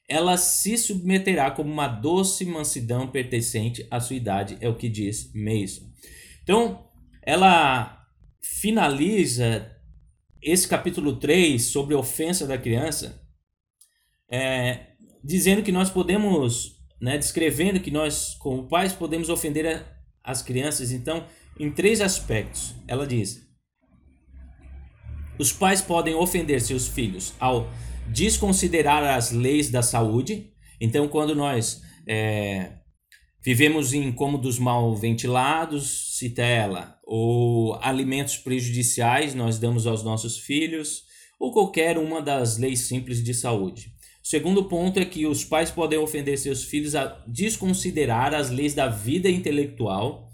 ela 0.09 0.39
se 0.39 0.79
submeterá 0.79 1.51
como 1.51 1.71
uma 1.71 1.89
doce 1.89 2.47
mansidão 2.47 3.07
pertencente 3.07 3.87
à 3.91 4.01
sua 4.01 4.17
idade, 4.17 4.57
é 4.63 4.69
o 4.71 4.79
que 4.79 4.89
diz 4.89 5.31
Mason. 5.35 5.93
Então, 6.43 6.89
ela 7.21 7.96
finaliza 8.55 9.71
esse 10.41 10.69
capítulo 10.69 11.17
3 11.17 11.63
sobre 11.63 11.95
a 11.95 11.99
ofensa 11.99 12.47
da 12.47 12.57
criança, 12.57 13.21
é, 14.31 14.93
dizendo 15.23 15.63
que 15.63 15.73
nós 15.73 15.91
podemos, 15.91 16.77
né, 17.01 17.19
descrevendo 17.19 17.81
que 17.81 17.91
nós, 17.91 18.35
como 18.35 18.69
pais, 18.69 18.93
podemos 18.93 19.29
ofender 19.29 19.67
a, 19.67 19.85
as 20.23 20.43
crianças, 20.43 20.93
então, 20.93 21.27
em 21.59 21.71
três 21.71 22.01
aspectos. 22.01 22.75
Ela 22.87 23.07
diz: 23.07 23.47
os 25.39 25.53
pais 25.53 25.81
podem 25.81 26.15
ofender 26.15 26.61
seus 26.61 26.87
filhos 26.87 27.35
ao 27.41 27.69
desconsiderar 28.09 29.03
as 29.03 29.33
leis 29.33 29.71
da 29.71 29.83
saúde. 29.83 30.53
Então, 30.81 31.09
quando 31.09 31.35
nós 31.35 31.83
é, 32.07 32.73
vivemos 33.45 33.93
em 33.93 34.13
cômodos 34.13 34.59
mal 34.59 34.95
ventilados, 34.95 36.06
cita 36.19 36.43
ela, 36.43 36.99
ou 37.05 37.79
alimentos 37.83 38.37
prejudiciais 38.37 39.35
nós 39.35 39.59
damos 39.59 39.87
aos 39.87 40.03
nossos 40.03 40.39
filhos, 40.39 41.05
ou 41.39 41.53
qualquer 41.53 41.99
uma 41.99 42.23
das 42.23 42.57
leis 42.57 42.81
simples 42.81 43.23
de 43.23 43.35
saúde. 43.35 43.93
O 44.25 44.29
segundo 44.29 44.65
ponto 44.65 44.99
é 44.99 45.05
que 45.05 45.27
os 45.27 45.45
pais 45.45 45.71
podem 45.71 45.99
ofender 45.99 46.37
seus 46.39 46.65
filhos 46.65 46.95
a 46.95 47.23
desconsiderar 47.27 48.35
as 48.35 48.51
leis 48.51 48.75
da 48.75 48.89
vida 48.89 49.31
intelectual. 49.31 50.29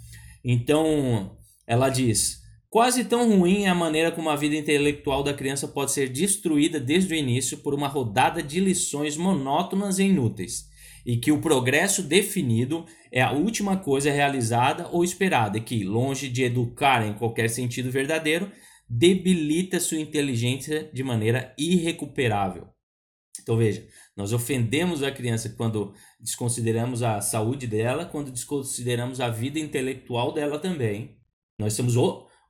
Então, 0.45 1.37
ela 1.67 1.91
diz: 1.91 2.41
Quase 2.71 3.05
tão 3.05 3.39
ruim 3.39 3.65
é 3.65 3.69
a 3.69 3.75
maneira 3.75 4.11
como 4.11 4.31
a 4.31 4.37
vida 4.37 4.57
intelectual 4.57 5.23
da 5.23 5.35
criança 5.35 5.69
pode 5.69 5.93
ser 5.93 6.09
destruída 6.09 6.81
desde 6.81 7.13
o 7.13 7.17
início 7.17 7.59
por 7.59 7.75
uma 7.75 7.87
rodada 7.87 8.43
de 8.43 8.61
lições 8.61 9.15
monótonas 9.15 9.99
e 9.99 10.05
inúteis, 10.05 10.71
e 11.05 11.17
que 11.17 11.33
o 11.33 11.41
progresso 11.41 12.03
definido 12.03 12.85
é 13.11 13.21
a 13.21 13.33
última 13.33 13.77
coisa 13.77 14.11
realizada 14.11 14.89
ou 14.89 15.03
esperada, 15.05 15.59
e 15.59 15.61
que, 15.61 15.85
longe 15.85 16.29
de 16.29 16.45
educar 16.45 17.07
em 17.07 17.15
qualquer 17.15 17.49
sentido 17.49 17.91
verdadeiro, 17.91 18.51
debilita 18.89 19.81
sua 19.81 19.99
inteligência 19.99 20.91
de 20.93 21.03
maneira 21.03 21.55
irrecuperável. 21.59 22.69
Então 23.41 23.57
veja, 23.57 23.87
nós 24.17 24.33
ofendemos 24.33 25.03
a 25.03 25.11
criança 25.11 25.49
quando 25.49 25.95
desconsideramos 26.21 27.03
a 27.03 27.21
saúde 27.21 27.67
dela, 27.67 28.05
quando 28.05 28.31
desconsideramos 28.31 29.21
a 29.21 29.29
vida 29.29 29.59
intelectual 29.59 30.33
dela 30.33 30.59
também. 30.59 31.17
Nós 31.59 31.73
estamos 31.73 31.97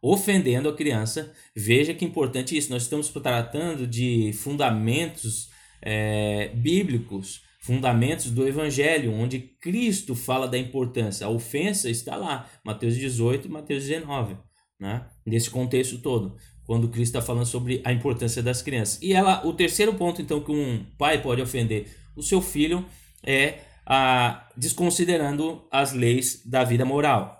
ofendendo 0.02 0.68
a 0.68 0.74
criança. 0.74 1.32
Veja 1.54 1.94
que 1.94 2.04
importante 2.04 2.56
isso. 2.56 2.70
Nós 2.70 2.82
estamos 2.82 3.08
tratando 3.08 3.86
de 3.86 4.32
fundamentos 4.32 5.48
é, 5.80 6.48
bíblicos, 6.48 7.42
fundamentos 7.62 8.30
do 8.30 8.46
Evangelho, 8.46 9.12
onde 9.12 9.38
Cristo 9.38 10.14
fala 10.14 10.48
da 10.48 10.58
importância. 10.58 11.26
A 11.26 11.30
ofensa 11.30 11.88
está 11.88 12.16
lá, 12.16 12.50
Mateus 12.64 12.96
18 12.96 13.46
e 13.46 13.50
Mateus 13.50 13.84
19, 13.84 14.36
né? 14.78 15.06
nesse 15.24 15.48
contexto 15.48 15.98
todo 15.98 16.36
quando 16.64 16.88
Cristo 16.88 17.16
está 17.16 17.22
falando 17.22 17.46
sobre 17.46 17.80
a 17.84 17.92
importância 17.92 18.42
das 18.42 18.62
crianças. 18.62 19.00
E 19.02 19.12
ela, 19.12 19.44
o 19.46 19.52
terceiro 19.52 19.94
ponto, 19.94 20.22
então, 20.22 20.40
que 20.40 20.52
um 20.52 20.84
pai 20.96 21.20
pode 21.20 21.42
ofender 21.42 21.86
o 22.16 22.22
seu 22.22 22.40
filho 22.40 22.84
é 23.22 23.60
a, 23.84 24.48
desconsiderando 24.56 25.66
as 25.70 25.92
leis 25.92 26.42
da 26.46 26.64
vida 26.64 26.84
moral. 26.84 27.36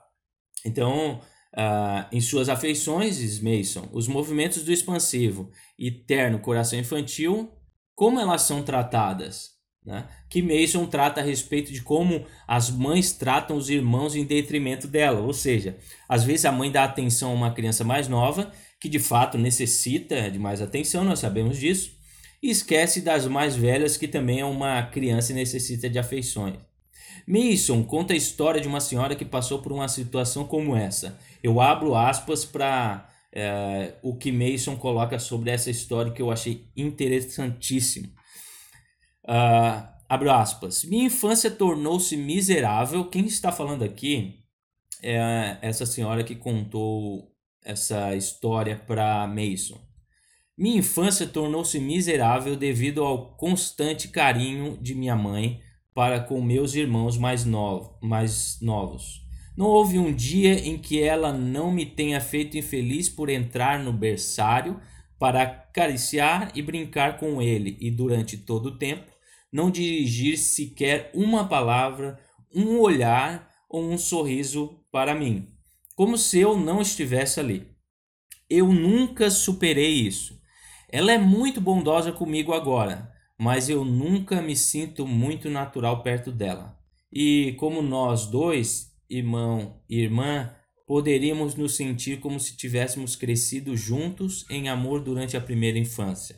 Então, 0.65 1.21
Uh, 1.55 2.09
em 2.11 2.19
suas 2.19 2.49
afeições, 2.49 3.39
Mason, 3.39 3.87
os 3.93 4.09
movimentos 4.09 4.63
do 4.65 4.73
expansivo 4.73 5.51
e 5.79 5.91
terno 5.91 6.39
coração 6.39 6.79
infantil, 6.79 7.53
como 7.95 8.19
elas 8.19 8.41
são 8.41 8.63
tratadas? 8.63 9.52
Né? 9.85 10.05
Que 10.29 10.41
Mason 10.41 10.87
trata 10.87 11.21
a 11.21 11.25
respeito 11.25 11.73
de 11.73 11.83
como 11.83 12.25
as 12.47 12.71
mães 12.71 13.13
tratam 13.13 13.57
os 13.57 13.69
irmãos 13.69 14.15
em 14.15 14.25
detrimento 14.25 14.87
dela, 14.87 15.21
ou 15.21 15.33
seja, 15.33 15.77
às 16.09 16.23
vezes 16.23 16.45
a 16.45 16.53
mãe 16.53 16.71
dá 16.71 16.85
atenção 16.85 17.33
a 17.33 17.35
uma 17.35 17.51
criança 17.53 17.83
mais 17.83 18.07
nova 18.07 18.53
que 18.81 18.89
de 18.89 18.99
fato 18.99 19.39
necessita 19.39 20.31
de 20.31 20.39
mais 20.39 20.61
atenção, 20.61 21.05
nós 21.05 21.21
sabemos 21.21 21.57
disso, 21.57 21.93
e 22.43 22.51
esquece 22.51 23.01
das 23.01 23.27
mais 23.27 23.55
velhas, 23.55 23.97
que 23.97 24.09
também 24.09 24.41
é 24.41 24.45
uma 24.45 24.83
criança 24.83 25.31
e 25.31 25.37
necessita 25.37 25.89
de 25.89 26.01
afeições. 26.01 26.57
Mason 27.25 27.85
conta 27.85 28.13
a 28.13 28.17
história 28.17 28.61
de 28.61 28.67
uma 28.67 28.81
senhora 28.81 29.15
que 29.15 29.25
passou 29.25 29.61
por 29.61 29.71
uma 29.71 29.87
situação 29.87 30.45
como 30.45 30.75
essa. 30.75 31.17
Eu 31.41 31.61
abro 31.61 31.95
aspas 31.95 32.45
para 32.45 33.09
é, 33.33 33.95
o 34.03 34.17
que 34.17 34.33
Mason 34.33 34.77
coloca 34.77 35.19
sobre 35.21 35.51
essa 35.51 35.71
história 35.71 36.11
que 36.11 36.21
eu 36.21 36.33
achei 36.33 36.67
interessantíssimo. 36.77 38.09
Uh, 39.25 39.87
abro 40.09 40.31
aspas. 40.31 40.85
Minha 40.85 41.07
infância 41.07 41.51
tornou-se 41.51 42.17
miserável. 42.17 43.05
Quem 43.09 43.27
está 43.27 43.53
falando 43.53 43.83
aqui 43.83 44.45
é 45.03 45.59
essa 45.63 45.87
senhora 45.87 46.25
que 46.25 46.35
contou 46.35 47.33
essa 47.65 48.15
história 48.15 48.77
para 48.77 49.27
Mason. 49.27 49.81
Minha 50.57 50.79
infância 50.79 51.27
tornou-se 51.27 51.79
miserável 51.79 52.57
devido 52.57 53.03
ao 53.03 53.37
constante 53.37 54.09
carinho 54.09 54.77
de 54.81 54.95
minha 54.95 55.17
mãe 55.17 55.61
para 55.95 56.21
com 56.21 56.41
meus 56.41 56.75
irmãos 56.75 57.17
mais, 57.17 57.45
novo, 57.45 57.99
mais 58.03 58.59
novos. 58.61 59.23
Não 59.57 59.67
houve 59.67 59.99
um 59.99 60.13
dia 60.13 60.55
em 60.55 60.79
que 60.79 61.03
ela 61.03 61.33
não 61.33 61.71
me 61.71 61.85
tenha 61.85 62.21
feito 62.21 62.57
infeliz 62.57 63.09
por 63.09 63.29
entrar 63.29 63.79
no 63.79 63.93
berçário 63.93 64.81
para 65.19 65.43
acariciar 65.43 66.51
e 66.55 66.63
brincar 66.63 67.19
com 67.19 67.41
ele 67.41 67.77
e 67.81 67.91
durante 67.91 68.37
todo 68.37 68.67
o 68.67 68.79
tempo 68.79 69.12
não 69.53 69.71
dirigir 69.71 70.39
sequer 70.39 71.11
uma 71.15 71.47
palavra, 71.47 72.19
um 72.55 72.79
olhar 72.79 73.51
ou 73.69 73.85
um 73.85 73.99
sorriso 73.99 74.81
para 74.91 75.15
mim 75.15 75.53
como 75.95 76.17
se 76.17 76.39
eu 76.39 76.57
não 76.57 76.81
estivesse 76.81 77.41
ali. 77.41 77.67
Eu 78.49 78.73
nunca 78.73 79.31
superei 79.31 79.93
isso. 79.93 80.41
Ela 80.89 81.13
é 81.13 81.19
muito 81.19 81.61
bondosa 81.61 82.13
comigo 82.13 82.53
agora, 82.53 83.13
mas 83.39 83.69
eu 83.69 83.85
nunca 83.85 84.43
me 84.43 84.57
sinto 84.57 85.07
muito 85.07 85.49
natural 85.49 86.03
perto 86.03 86.31
dela. 86.31 86.79
E 87.11 87.55
como 87.59 87.81
nós 87.81 88.27
dois, 88.27 88.91
irmão 89.09 89.81
e 89.89 90.01
irmã, 90.01 90.55
poderíamos 90.87 91.55
nos 91.55 91.77
sentir 91.77 92.21
como 92.21 92.39
se 92.41 92.57
tivéssemos 92.57 93.17
crescido 93.17 93.77
juntos 93.77 94.45
em 94.51 94.69
amor 94.69 95.01
durante 95.01 95.37
a 95.37 95.41
primeira 95.41 95.79
infância. 95.79 96.37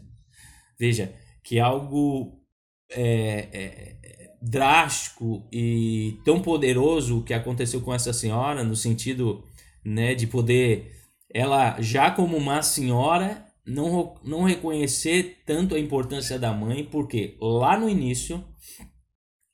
Veja 0.79 1.15
que 1.43 1.59
algo 1.59 2.44
é, 2.91 3.49
é, 3.53 4.35
drástico 4.41 5.47
e 5.53 6.19
tão 6.25 6.41
poderoso 6.41 7.23
que 7.23 7.35
aconteceu 7.35 7.81
com 7.81 7.95
essa 7.95 8.13
senhora, 8.13 8.63
no 8.63 8.77
sentido 8.77 9.45
né, 9.85 10.15
de 10.15 10.27
poder 10.27 10.93
ela 11.35 11.81
já 11.81 12.13
como 12.13 12.37
uma 12.37 12.63
senhora 12.63 13.45
não, 13.67 14.15
não 14.23 14.43
reconhecer 14.45 15.43
tanto 15.45 15.75
a 15.75 15.81
importância 15.81 16.39
da 16.39 16.53
mãe, 16.53 16.85
porque 16.85 17.37
lá 17.41 17.77
no 17.79 17.89
início 17.89 18.45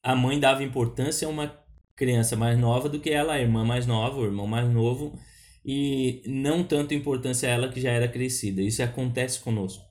a 0.02 0.14
mãe 0.14 0.38
dava 0.38 0.62
importância 0.62 1.26
a 1.26 1.30
uma 1.30 1.58
criança 1.96 2.36
mais 2.36 2.58
nova 2.58 2.88
do 2.88 3.00
que 3.00 3.10
ela, 3.10 3.34
a 3.34 3.40
irmã 3.40 3.64
mais 3.64 3.86
nova, 3.86 4.18
o 4.18 4.24
irmão 4.24 4.46
mais 4.46 4.70
novo, 4.70 5.18
e 5.64 6.22
não 6.26 6.64
tanto 6.64 6.94
importância 6.94 7.48
a 7.48 7.52
ela 7.52 7.68
que 7.68 7.80
já 7.80 7.90
era 7.90 8.08
crescida. 8.08 8.62
Isso 8.62 8.82
acontece 8.82 9.40
conosco. 9.40 9.89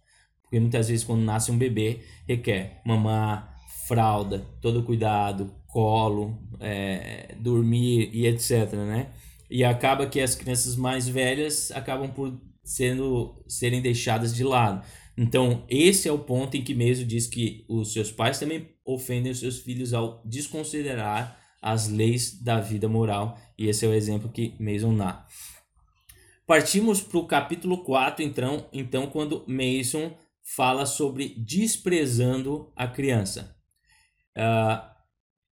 Porque 0.50 0.60
muitas 0.60 0.90
vezes 0.90 1.06
quando 1.06 1.22
nasce 1.22 1.52
um 1.52 1.58
bebê, 1.58 2.00
requer 2.28 2.82
mamar, 2.84 3.56
fralda, 3.88 4.44
todo 4.60 4.82
cuidado, 4.82 5.54
colo, 5.68 6.42
é, 6.60 7.36
dormir 7.40 8.10
e 8.12 8.26
etc, 8.26 8.74
né? 8.74 9.12
E 9.48 9.64
acaba 9.64 10.08
que 10.08 10.20
as 10.20 10.34
crianças 10.34 10.76
mais 10.76 11.08
velhas 11.08 11.72
acabam 11.72 12.10
por 12.10 12.36
sendo 12.64 13.44
serem 13.48 13.80
deixadas 13.80 14.34
de 14.36 14.44
lado. 14.44 14.84
Então, 15.16 15.64
esse 15.70 16.08
é 16.08 16.12
o 16.12 16.18
ponto 16.18 16.58
em 16.58 16.64
que 16.64 16.74
mesmo 16.74 17.06
diz 17.06 17.28
que 17.28 17.64
os 17.68 17.94
seus 17.94 18.12
pais 18.12 18.40
também 18.40 18.70
ofendem 18.84 19.32
os 19.32 19.40
seus 19.40 19.60
filhos 19.60 19.94
ao 19.94 20.22
desconsiderar 20.26 21.40
as 21.62 21.90
leis 21.90 22.42
da 22.42 22.60
vida 22.60 22.88
moral, 22.88 23.38
e 23.58 23.68
esse 23.68 23.86
é 23.86 23.90
o 23.90 23.94
exemplo 23.94 24.30
que 24.30 24.56
Mason 24.60 24.96
dá. 24.96 25.26
Partimos 26.48 27.02
para 27.02 27.18
o 27.20 27.28
capítulo 27.28 27.84
4, 27.84 28.24
então, 28.24 28.66
então, 28.74 29.08
quando 29.08 29.44
Mason 29.48 30.12
fala 30.56 30.86
sobre 30.86 31.36
desprezando 31.38 32.72
a 32.76 32.88
criança. 32.88 33.56
Uh, 34.36 34.90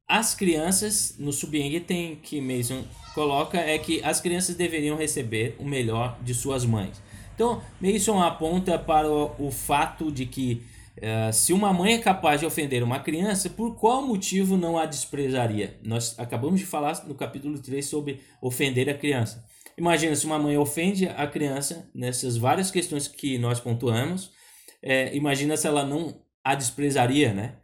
as 0.07 0.33
crianças, 0.33 1.15
no 1.19 1.31
subitem 1.31 2.15
que 2.15 2.41
Mason 2.41 2.83
coloca, 3.13 3.59
é 3.59 3.77
que 3.77 4.01
as 4.03 4.19
crianças 4.19 4.55
deveriam 4.55 4.97
receber 4.97 5.55
o 5.59 5.65
melhor 5.65 6.17
de 6.23 6.33
suas 6.33 6.65
mães. 6.65 7.01
Então, 7.35 7.61
Mason 7.79 8.19
aponta 8.19 8.79
para 8.79 9.07
o, 9.07 9.47
o 9.47 9.51
fato 9.51 10.11
de 10.11 10.25
que 10.25 10.63
uh, 10.97 11.31
se 11.31 11.53
uma 11.53 11.71
mãe 11.71 11.93
é 11.93 11.99
capaz 11.99 12.39
de 12.39 12.47
ofender 12.47 12.81
uma 12.81 12.99
criança, 12.99 13.49
por 13.49 13.75
qual 13.75 14.01
motivo 14.01 14.57
não 14.57 14.77
a 14.77 14.85
desprezaria? 14.85 15.79
Nós 15.83 16.17
acabamos 16.17 16.59
de 16.59 16.65
falar 16.65 17.05
no 17.05 17.13
capítulo 17.13 17.59
3 17.59 17.85
sobre 17.85 18.21
ofender 18.41 18.89
a 18.89 18.93
criança. 18.93 19.45
Imagina 19.77 20.15
se 20.15 20.25
uma 20.25 20.39
mãe 20.39 20.57
ofende 20.57 21.07
a 21.07 21.27
criança 21.27 21.87
nessas 21.93 22.35
várias 22.35 22.71
questões 22.71 23.07
que 23.07 23.37
nós 23.37 23.59
pontuamos, 23.59 24.35
é, 24.87 25.13
imagina 25.13 25.57
se 25.57 25.67
ela 25.67 25.85
não 25.85 26.17
a 26.41 26.55
desprezaria, 26.55 27.33
né? 27.33 27.57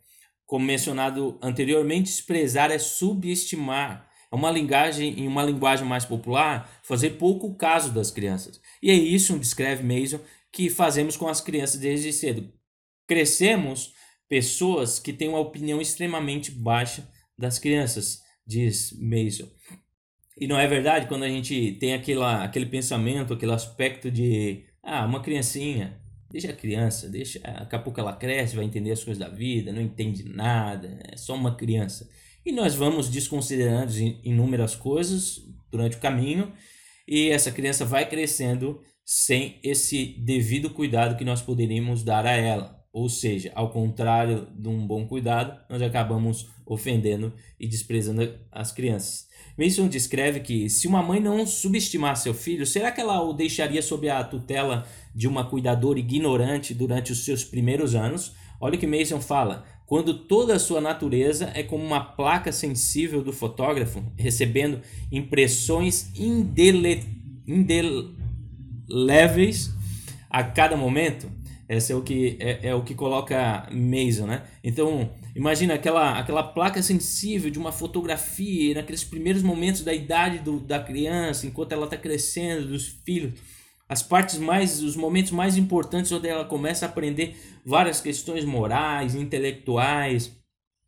Como 0.46 0.66
mencionado 0.66 1.40
anteriormente, 1.42 2.08
desprezar 2.08 2.70
é 2.70 2.78
subestimar. 2.78 4.10
É 4.30 4.36
uma 4.36 4.52
linguagem, 4.52 5.22
em 5.22 5.26
uma 5.26 5.42
linguagem 5.42 5.88
mais 5.88 6.04
popular, 6.04 6.70
fazer 6.84 7.12
pouco 7.12 7.56
caso 7.56 7.94
das 7.94 8.12
crianças. 8.12 8.60
E 8.82 8.92
é 8.92 8.94
isso, 8.94 9.40
descreve 9.40 9.84
Mason, 9.84 10.20
que 10.52 10.70
fazemos 10.70 11.16
com 11.16 11.30
as 11.30 11.40
crianças 11.40 11.80
desde 11.80 12.12
cedo. 12.12 12.52
Crescemos 13.08 13.94
pessoas 14.28 15.00
que 15.00 15.14
têm 15.14 15.30
uma 15.30 15.40
opinião 15.40 15.80
extremamente 15.80 16.52
baixa 16.52 17.10
das 17.38 17.58
crianças, 17.58 18.22
diz 18.46 18.92
Mason. 19.00 19.48
E 20.38 20.46
não 20.46 20.60
é 20.60 20.68
verdade 20.68 21.08
quando 21.08 21.24
a 21.24 21.30
gente 21.30 21.72
tem 21.80 21.94
aquela, 21.94 22.44
aquele 22.44 22.66
pensamento, 22.66 23.34
aquele 23.34 23.54
aspecto 23.54 24.12
de 24.12 24.66
ah, 24.84 25.06
uma 25.06 25.22
criancinha, 25.22 26.03
Deixa 26.34 26.50
a 26.50 26.56
criança, 26.56 27.08
deixa. 27.08 27.40
Daqui 27.40 27.76
a 27.76 27.80
pouco 27.80 28.00
ela 28.00 28.12
cresce, 28.12 28.56
vai 28.56 28.66
entender 28.66 28.92
as 28.92 29.04
coisas 29.04 29.24
da 29.24 29.30
vida, 29.30 29.72
não 29.72 29.80
entende 29.80 30.24
nada, 30.28 31.00
é 31.08 31.16
só 31.16 31.36
uma 31.36 31.56
criança. 31.56 32.10
E 32.44 32.52
nós 32.52 32.74
vamos 32.74 33.08
desconsiderando 33.08 33.94
inúmeras 34.24 34.76
coisas 34.76 35.40
durante 35.72 35.98
o 35.98 36.00
caminho, 36.00 36.52
e 37.08 37.30
essa 37.30 37.52
criança 37.52 37.86
vai 37.86 38.10
crescendo 38.10 38.82
sem 39.06 39.60
esse 39.64 40.06
devido 40.26 40.72
cuidado 40.72 41.16
que 41.16 41.24
nós 41.24 41.40
poderíamos 41.40 42.04
dar 42.04 42.26
a 42.26 42.32
ela. 42.32 42.83
Ou 42.94 43.10
seja, 43.10 43.52
ao 43.56 43.72
contrário 43.72 44.48
de 44.56 44.70
um 44.70 44.86
bom 44.86 45.08
cuidado, 45.08 45.60
nós 45.68 45.82
acabamos 45.82 46.48
ofendendo 46.64 47.34
e 47.60 47.68
desprezando 47.68 48.38
as 48.52 48.72
crianças. 48.72 49.28
Mason 49.58 49.88
descreve 49.88 50.42
que 50.42 50.70
se 50.70 50.88
uma 50.88 51.02
mãe 51.02 51.20
não 51.20 51.44
subestimar 51.48 52.16
seu 52.16 52.36
filho, 52.36 52.68
será 52.68 52.92
que 52.92 53.02
ela 53.02 53.20
o 53.24 53.34
deixaria 53.34 53.82
sob 53.82 54.08
a 54.08 54.24
tutela 54.24 54.86
de 55.14 55.28
uma 55.28 55.44
cuidadora 55.44 55.98
ignorante 55.98 56.72
durante 56.76 57.12
os 57.12 57.26
seus 57.26 57.44
primeiros 57.44 57.96
anos? 57.96 58.36
Olha 58.62 58.76
o 58.76 58.80
que 58.80 58.86
Mason 58.86 59.20
fala. 59.20 59.66
Quando 59.88 60.14
toda 60.14 60.56
a 60.56 60.60
sua 60.60 60.80
natureza 60.80 61.52
é 61.56 61.64
como 61.64 61.84
uma 61.84 62.00
placa 62.00 62.52
sensível 62.52 63.24
do 63.24 63.34
fotógrafo, 63.34 64.04
recebendo 64.16 64.82
impressões 65.12 66.12
indele, 66.16 67.04
indeléveis 68.88 69.72
a 70.30 70.44
cada 70.44 70.78
momento, 70.78 71.28
esse 71.76 71.92
é 71.92 71.96
o 71.96 72.02
que 72.02 72.38
é, 72.40 72.70
é, 72.70 72.76
o 72.76 72.84
que 72.84 72.96
coloca 72.96 73.68
Mason, 73.72 74.26
né? 74.26 74.44
Então, 74.64 75.12
imagina 75.36 75.74
aquela 75.74 76.20
aquela 76.20 76.44
placa 76.44 76.82
sensível 76.82 77.50
de 77.50 77.60
uma 77.60 77.72
fotografia 77.72 78.76
naqueles 78.76 79.04
primeiros 79.04 79.44
momentos 79.44 79.82
da 79.84 79.94
idade 79.94 80.40
do, 80.40 80.60
da 80.60 80.80
criança, 80.80 81.46
enquanto 81.48 81.72
ela 81.72 81.86
está 81.86 81.98
crescendo, 81.98 82.68
dos 82.68 82.88
filhos, 83.06 83.34
as 83.88 84.02
partes 84.02 84.38
mais, 84.38 84.82
os 84.82 84.96
momentos 84.96 85.32
mais 85.32 85.58
importantes 85.58 86.12
onde 86.12 86.28
ela 86.28 86.46
começa 86.46 86.86
a 86.86 86.90
aprender 86.90 87.36
várias 87.66 88.02
questões 88.02 88.46
morais, 88.46 89.16
intelectuais, 89.16 90.32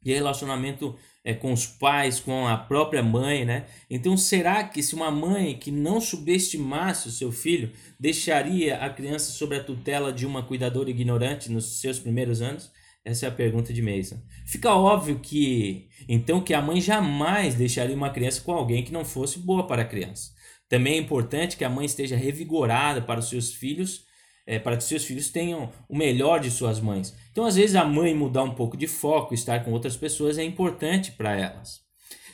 de 0.02 0.14
relacionamento 0.14 0.96
é, 1.26 1.34
com 1.34 1.52
os 1.52 1.66
pais, 1.66 2.20
com 2.20 2.48
a 2.48 2.56
própria 2.56 3.02
mãe, 3.02 3.44
né? 3.44 3.66
Então, 3.90 4.16
será 4.16 4.64
que 4.64 4.84
se 4.84 4.94
uma 4.94 5.10
mãe 5.10 5.58
que 5.58 5.72
não 5.72 6.00
subestimasse 6.00 7.08
o 7.08 7.12
seu 7.12 7.32
filho 7.32 7.72
deixaria 8.00 8.78
a 8.78 8.90
criança 8.92 9.32
sob 9.32 9.56
a 9.56 9.64
tutela 9.64 10.14
de 10.14 10.24
uma 10.28 10.44
cuidadora 10.44 10.92
ignorante 10.92 11.52
nos 11.52 11.82
seus 11.82 11.98
primeiros 11.98 12.44
anos? 12.44 12.72
Essa 13.04 13.26
é 13.26 13.30
a 13.30 13.32
pergunta 13.32 13.74
de 13.74 13.82
Mason. 13.82 14.22
Fica 14.46 14.74
óbvio 14.76 15.20
que, 15.20 15.90
então, 16.08 16.42
que 16.42 16.54
a 16.54 16.62
mãe 16.62 16.80
jamais 16.80 17.56
deixaria 17.56 17.96
uma 17.96 18.12
criança 18.12 18.42
com 18.42 18.52
alguém 18.52 18.84
que 18.84 18.94
não 18.94 19.04
fosse 19.04 19.40
boa 19.40 19.66
para 19.66 19.82
a 19.82 19.86
criança. 19.86 20.32
Também 20.70 20.94
é 20.94 20.98
importante 20.98 21.58
que 21.58 21.64
a 21.64 21.70
mãe 21.70 21.86
esteja 21.86 22.16
revigorada 22.16 23.02
para 23.02 23.20
os 23.20 23.30
seus 23.30 23.54
filhos 23.54 24.05
é, 24.46 24.60
para 24.60 24.78
que 24.78 24.84
seus 24.84 25.04
filhos 25.04 25.30
tenham 25.30 25.72
o 25.90 25.98
melhor 25.98 26.40
de 26.40 26.52
suas 26.52 26.80
mães. 26.80 27.16
Então, 27.32 27.46
às 27.46 27.56
vezes, 27.56 27.76
a 27.76 27.84
mãe 27.84 28.14
mudar 28.14 28.44
um 28.44 28.54
pouco 28.54 28.78
de 28.78 28.88
foco, 28.88 29.34
estar 29.34 29.64
com 29.64 29.72
outras 29.72 29.98
pessoas 29.98 30.38
é 30.38 30.44
importante 30.44 31.12
para 31.12 31.36
elas. 31.36 31.86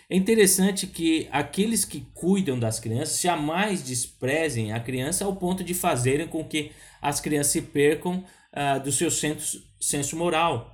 É 0.10 0.15
interessante 0.15 0.88
que 0.88 1.30
aqueles 1.32 1.86
que 1.86 2.02
cuidam 2.13 2.60
das 2.60 2.82
crianças 2.82 3.21
jamais 3.21 3.82
desprezem 3.82 4.74
a 4.74 4.80
criança 4.80 5.24
ao 5.24 5.38
ponto 5.38 5.63
de 5.63 5.74
fazerem 5.74 6.28
com 6.28 6.43
que 6.43 6.71
as 7.02 7.21
crianças 7.21 7.54
se 7.54 7.62
percam 7.62 8.26
ah, 8.52 8.78
do 8.78 8.91
seu 8.91 9.10
senso, 9.10 9.63
senso 9.80 10.17
moral, 10.17 10.69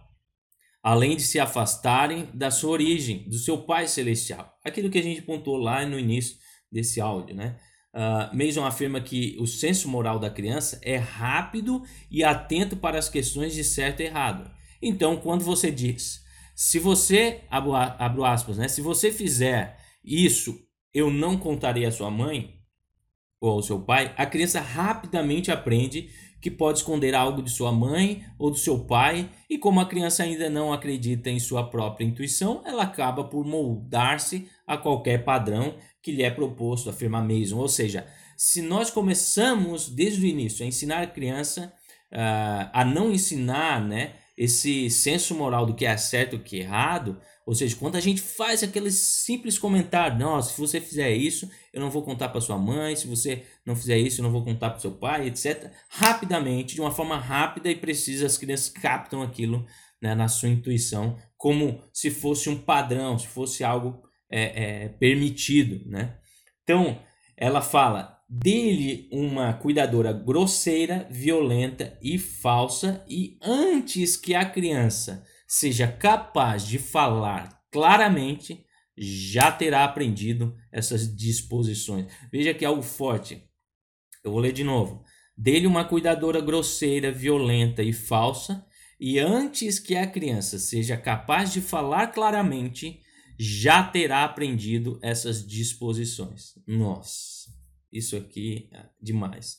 além 0.81 1.15
de 1.15 1.21
se 1.21 1.39
afastarem 1.39 2.27
da 2.33 2.49
sua 2.49 2.71
origem, 2.71 3.29
do 3.29 3.37
seu 3.37 3.59
Pai 3.59 3.87
Celestial. 3.87 4.57
Aquilo 4.65 4.89
que 4.89 4.97
a 4.97 5.03
gente 5.03 5.21
pontuou 5.21 5.57
lá 5.57 5.85
no 5.85 5.99
início 5.99 6.37
desse 6.71 6.99
áudio, 6.99 7.35
né? 7.35 7.59
Uh, 7.97 8.29
Mason 8.31 8.63
afirma 8.63 9.01
que 9.01 9.35
o 9.39 9.47
senso 9.47 9.89
moral 9.89 10.19
da 10.19 10.29
criança 10.29 10.79
é 10.83 10.97
rápido 10.97 11.81
e 12.11 12.23
atento 12.23 12.77
para 12.77 12.99
as 12.99 13.09
questões 13.09 13.55
de 13.55 13.63
certo 13.63 14.01
e 14.01 14.05
errado. 14.05 14.51
Então, 14.79 15.17
quando 15.17 15.43
você 15.43 15.71
diz, 15.71 16.23
se 16.55 16.77
você, 16.77 17.41
abro, 17.49 17.73
abro 17.73 18.23
aspas, 18.23 18.57
né? 18.57 18.67
Se 18.67 18.81
você 18.81 19.11
fizer 19.11 19.79
isso, 20.03 20.59
eu 20.93 21.09
não 21.09 21.39
contarei 21.39 21.85
à 21.85 21.91
sua 21.91 22.11
mãe 22.11 22.61
ou 23.41 23.49
ao 23.49 23.63
seu 23.63 23.79
pai, 23.79 24.13
a 24.15 24.27
criança 24.27 24.61
rapidamente 24.61 25.51
aprende 25.51 26.11
que 26.39 26.51
pode 26.51 26.77
esconder 26.77 27.15
algo 27.15 27.41
de 27.41 27.49
sua 27.49 27.71
mãe 27.71 28.23
ou 28.37 28.51
do 28.51 28.57
seu 28.57 28.85
pai, 28.85 29.29
e 29.49 29.57
como 29.57 29.79
a 29.79 29.85
criança 29.85 30.21
ainda 30.21 30.49
não 30.49 30.71
acredita 30.71 31.31
em 31.31 31.39
sua 31.39 31.67
própria 31.67 32.05
intuição, 32.05 32.61
ela 32.63 32.83
acaba 32.83 33.23
por 33.23 33.43
moldar-se 33.43 34.47
a 34.65 34.77
qualquer 34.77 35.23
padrão 35.23 35.75
que 36.07 36.11
lhe 36.13 36.23
é 36.23 36.31
proposto, 36.31 36.89
afirma 36.89 37.21
Mason. 37.21 37.57
Ou 37.57 37.67
seja, 37.67 38.07
se 38.37 38.61
nós 38.61 38.89
começamos 38.89 39.89
desde 39.89 40.25
o 40.25 40.25
início 40.25 40.63
a 40.63 40.67
ensinar 40.67 41.01
a 41.01 41.07
criança 41.07 41.73
uh, 42.13 42.69
a 42.71 42.85
não 42.85 43.11
ensinar 43.11 43.85
né, 43.85 44.13
esse 44.37 44.89
senso 44.89 45.35
moral 45.35 45.65
do 45.65 45.75
que 45.75 45.85
é 45.85 45.97
certo 45.97 46.33
e 46.33 46.35
o 46.37 46.43
que 46.43 46.55
é 46.55 46.59
errado, 46.61 47.19
ou 47.45 47.53
seja, 47.53 47.75
quando 47.75 47.97
a 47.97 47.99
gente 47.99 48.21
faz 48.21 48.63
aquele 48.63 48.89
simples 48.89 49.59
comentário, 49.59 50.17
não, 50.17 50.41
se 50.41 50.57
você 50.57 50.79
fizer 50.79 51.13
isso, 51.13 51.49
eu 51.73 51.81
não 51.81 51.91
vou 51.91 52.03
contar 52.03 52.29
para 52.29 52.39
sua 52.39 52.57
mãe, 52.57 52.95
se 52.95 53.05
você 53.05 53.43
não 53.65 53.75
fizer 53.75 53.97
isso, 53.97 54.21
eu 54.21 54.23
não 54.23 54.31
vou 54.31 54.45
contar 54.45 54.69
para 54.69 54.79
seu 54.79 54.91
pai, 54.91 55.27
etc. 55.27 55.69
Rapidamente, 55.89 56.73
de 56.73 56.79
uma 56.79 56.91
forma 56.91 57.17
rápida 57.17 57.69
e 57.69 57.75
precisa, 57.75 58.25
as 58.25 58.37
crianças 58.37 58.69
captam 58.69 59.21
aquilo 59.21 59.65
né, 60.01 60.15
na 60.15 60.29
sua 60.29 60.47
intuição, 60.47 61.17
como 61.35 61.81
se 61.91 62.09
fosse 62.09 62.49
um 62.49 62.57
padrão, 62.57 63.19
se 63.19 63.27
fosse 63.27 63.61
algo 63.61 64.07
é, 64.29 64.83
é, 64.83 64.89
permitido, 64.89 65.87
né? 65.89 66.17
Então, 66.63 66.99
ela 67.35 67.61
fala 67.61 68.17
dele 68.29 69.07
uma 69.11 69.53
cuidadora 69.53 70.11
grosseira, 70.11 71.07
violenta 71.09 71.97
e 72.01 72.17
falsa, 72.17 73.05
e 73.07 73.37
antes 73.41 74.17
que 74.17 74.35
a 74.35 74.45
criança 74.45 75.23
seja 75.47 75.87
capaz 75.87 76.67
de 76.67 76.77
falar 76.77 77.61
claramente, 77.71 78.65
já 78.97 79.51
terá 79.51 79.83
aprendido 79.83 80.55
essas 80.71 81.15
disposições. 81.15 82.07
Veja 82.31 82.53
que 82.53 82.65
é 82.65 82.67
algo 82.67 82.81
forte. 82.81 83.43
Eu 84.23 84.31
vou 84.31 84.39
ler 84.39 84.51
de 84.51 84.63
novo. 84.63 85.03
Dele 85.37 85.67
uma 85.67 85.85
cuidadora 85.85 86.41
grosseira, 86.41 87.11
violenta 87.11 87.83
e 87.83 87.93
falsa, 87.93 88.65
e 88.99 89.19
antes 89.19 89.77
que 89.77 89.95
a 89.95 90.07
criança 90.07 90.57
seja 90.57 90.97
capaz 90.97 91.53
de 91.53 91.61
falar 91.61 92.07
claramente, 92.07 92.99
já 93.37 93.83
terá 93.83 94.23
aprendido 94.23 94.99
essas 95.01 95.45
disposições. 95.45 96.53
Nossa, 96.65 97.49
isso 97.91 98.15
aqui 98.15 98.69
é 98.71 98.85
demais. 99.01 99.57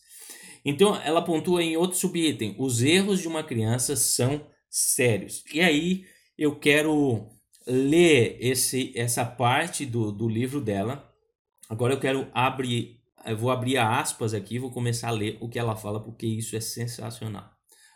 Então, 0.64 0.96
ela 0.96 1.22
pontua 1.22 1.62
em 1.62 1.76
outro 1.76 1.96
subitem: 1.96 2.54
os 2.58 2.82
erros 2.82 3.20
de 3.20 3.28
uma 3.28 3.42
criança 3.42 3.94
são 3.96 4.46
sérios. 4.68 5.44
E 5.52 5.60
aí 5.60 6.04
eu 6.36 6.58
quero 6.58 7.28
ler 7.66 8.36
esse, 8.40 8.92
essa 8.96 9.24
parte 9.24 9.86
do, 9.86 10.10
do 10.10 10.28
livro 10.28 10.60
dela. 10.60 11.08
Agora 11.68 11.92
eu 11.94 12.00
quero 12.00 12.28
abrir, 12.32 13.00
eu 13.26 13.36
vou 13.36 13.50
abrir 13.50 13.76
aspas 13.76 14.32
aqui, 14.32 14.58
vou 14.58 14.70
começar 14.70 15.08
a 15.08 15.12
ler 15.12 15.36
o 15.40 15.48
que 15.48 15.58
ela 15.58 15.76
fala, 15.76 16.02
porque 16.02 16.26
isso 16.26 16.56
é 16.56 16.60
sensacional. 16.60 17.50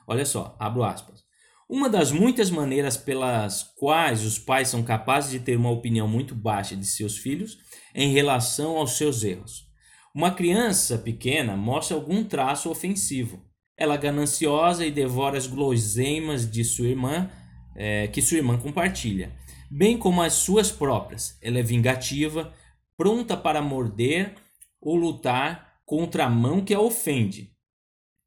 Olha 0.07 0.27
só, 0.27 0.57
abro 0.59 0.83
aspas. 0.83 1.25
Uma 1.75 1.89
das 1.89 2.13
muitas 2.13 2.51
maneiras 2.51 2.99
pelas 2.99 3.63
quais 3.63 4.27
os 4.27 4.39
pais 4.39 4.69
são 4.69 4.83
capazes 4.83 5.31
de 5.31 5.41
ter 5.41 5.57
uma 5.57 5.71
opinião 5.71 6.07
muito 6.07 6.35
baixa 6.35 6.77
de 6.77 6.85
seus 6.85 7.17
filhos 7.17 7.57
em 7.95 8.13
relação 8.13 8.77
aos 8.77 8.99
seus 8.99 9.25
erros. 9.25 9.67
Uma 10.15 10.33
criança 10.33 10.99
pequena 10.99 11.57
mostra 11.57 11.97
algum 11.97 12.23
traço 12.25 12.71
ofensivo. 12.71 13.43
Ela 13.75 13.95
é 13.95 13.97
gananciosa 13.97 14.85
e 14.85 14.91
devora 14.91 15.39
as 15.39 15.47
guloseimas 15.47 16.49
de 16.49 16.63
sua 16.63 16.89
irmã, 16.89 17.31
é, 17.75 18.07
que 18.07 18.21
sua 18.21 18.37
irmã 18.37 18.59
compartilha, 18.59 19.35
bem 19.71 19.97
como 19.97 20.21
as 20.21 20.35
suas 20.35 20.71
próprias. 20.71 21.39
Ela 21.41 21.61
é 21.61 21.63
vingativa, 21.63 22.53
pronta 22.99 23.35
para 23.35 23.63
morder 23.63 24.35
ou 24.79 24.95
lutar 24.95 25.79
contra 25.87 26.27
a 26.27 26.31
mão 26.31 26.63
que 26.63 26.75
a 26.75 26.81
ofende. 26.81 27.57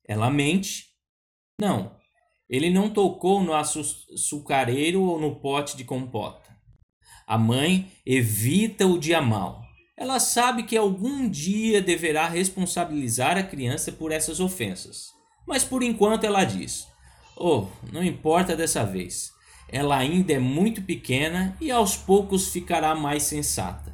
Ela 0.03 0.31
mente? 0.31 0.87
Não, 1.61 1.95
ele 2.49 2.69
não 2.69 2.89
tocou 2.89 3.43
no 3.43 3.53
açucareiro 3.53 5.01
ou 5.01 5.19
no 5.19 5.35
pote 5.35 5.75
de 5.75 5.83
compota. 5.83 6.55
A 7.27 7.37
mãe 7.37 7.91
evita 8.05 8.85
o 8.85 8.99
dia 8.99 9.21
mal. 9.21 9.63
Ela 9.97 10.19
sabe 10.19 10.63
que 10.63 10.77
algum 10.77 11.27
dia 11.27 11.81
deverá 11.81 12.27
responsabilizar 12.27 13.37
a 13.37 13.43
criança 13.43 13.91
por 13.91 14.11
essas 14.11 14.39
ofensas. 14.39 15.07
Mas 15.47 15.63
por 15.63 15.81
enquanto 15.81 16.25
ela 16.25 16.43
diz: 16.43 16.87
Oh, 17.35 17.67
não 17.91 18.03
importa 18.03 18.55
dessa 18.55 18.85
vez. 18.85 19.33
Ela 19.67 19.97
ainda 19.97 20.33
é 20.33 20.39
muito 20.39 20.83
pequena 20.83 21.57
e 21.59 21.71
aos 21.71 21.97
poucos 21.97 22.49
ficará 22.49 22.93
mais 22.93 23.23
sensata. 23.23 23.93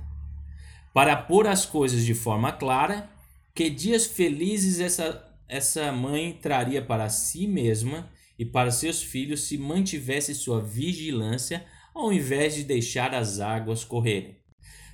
Para 0.94 1.16
pôr 1.16 1.48
as 1.48 1.66
coisas 1.66 2.04
de 2.04 2.14
forma 2.14 2.52
clara, 2.52 3.10
que 3.56 3.70
dias 3.70 4.06
felizes 4.06 4.82
essa, 4.82 5.26
essa 5.48 5.92
mãe 5.92 6.34
traria 6.34 6.82
para 6.82 7.08
si 7.08 7.48
mesma 7.48 8.10
e 8.42 8.46
para 8.46 8.72
seus 8.72 9.04
filhos 9.04 9.44
se 9.44 9.56
mantivesse 9.56 10.34
sua 10.34 10.60
vigilância 10.60 11.64
ao 11.94 12.12
invés 12.12 12.56
de 12.56 12.64
deixar 12.64 13.14
as 13.14 13.40
águas 13.40 13.84
correrem. 13.84 14.36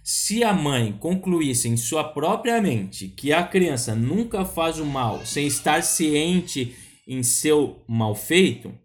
Se 0.03 0.43
a 0.43 0.51
mãe 0.51 0.91
concluísse 0.91 1.69
em 1.69 1.77
sua 1.77 2.03
própria 2.03 2.61
mente 2.61 3.07
que 3.07 3.31
a 3.31 3.41
criança 3.41 3.95
nunca 3.95 4.43
faz 4.43 4.79
o 4.79 4.85
mal 4.85 5.25
sem 5.25 5.47
estar 5.47 5.81
ciente 5.81 6.75
em 7.07 7.23
seu 7.23 7.81
mal 7.87 8.13
feito, 8.13 8.77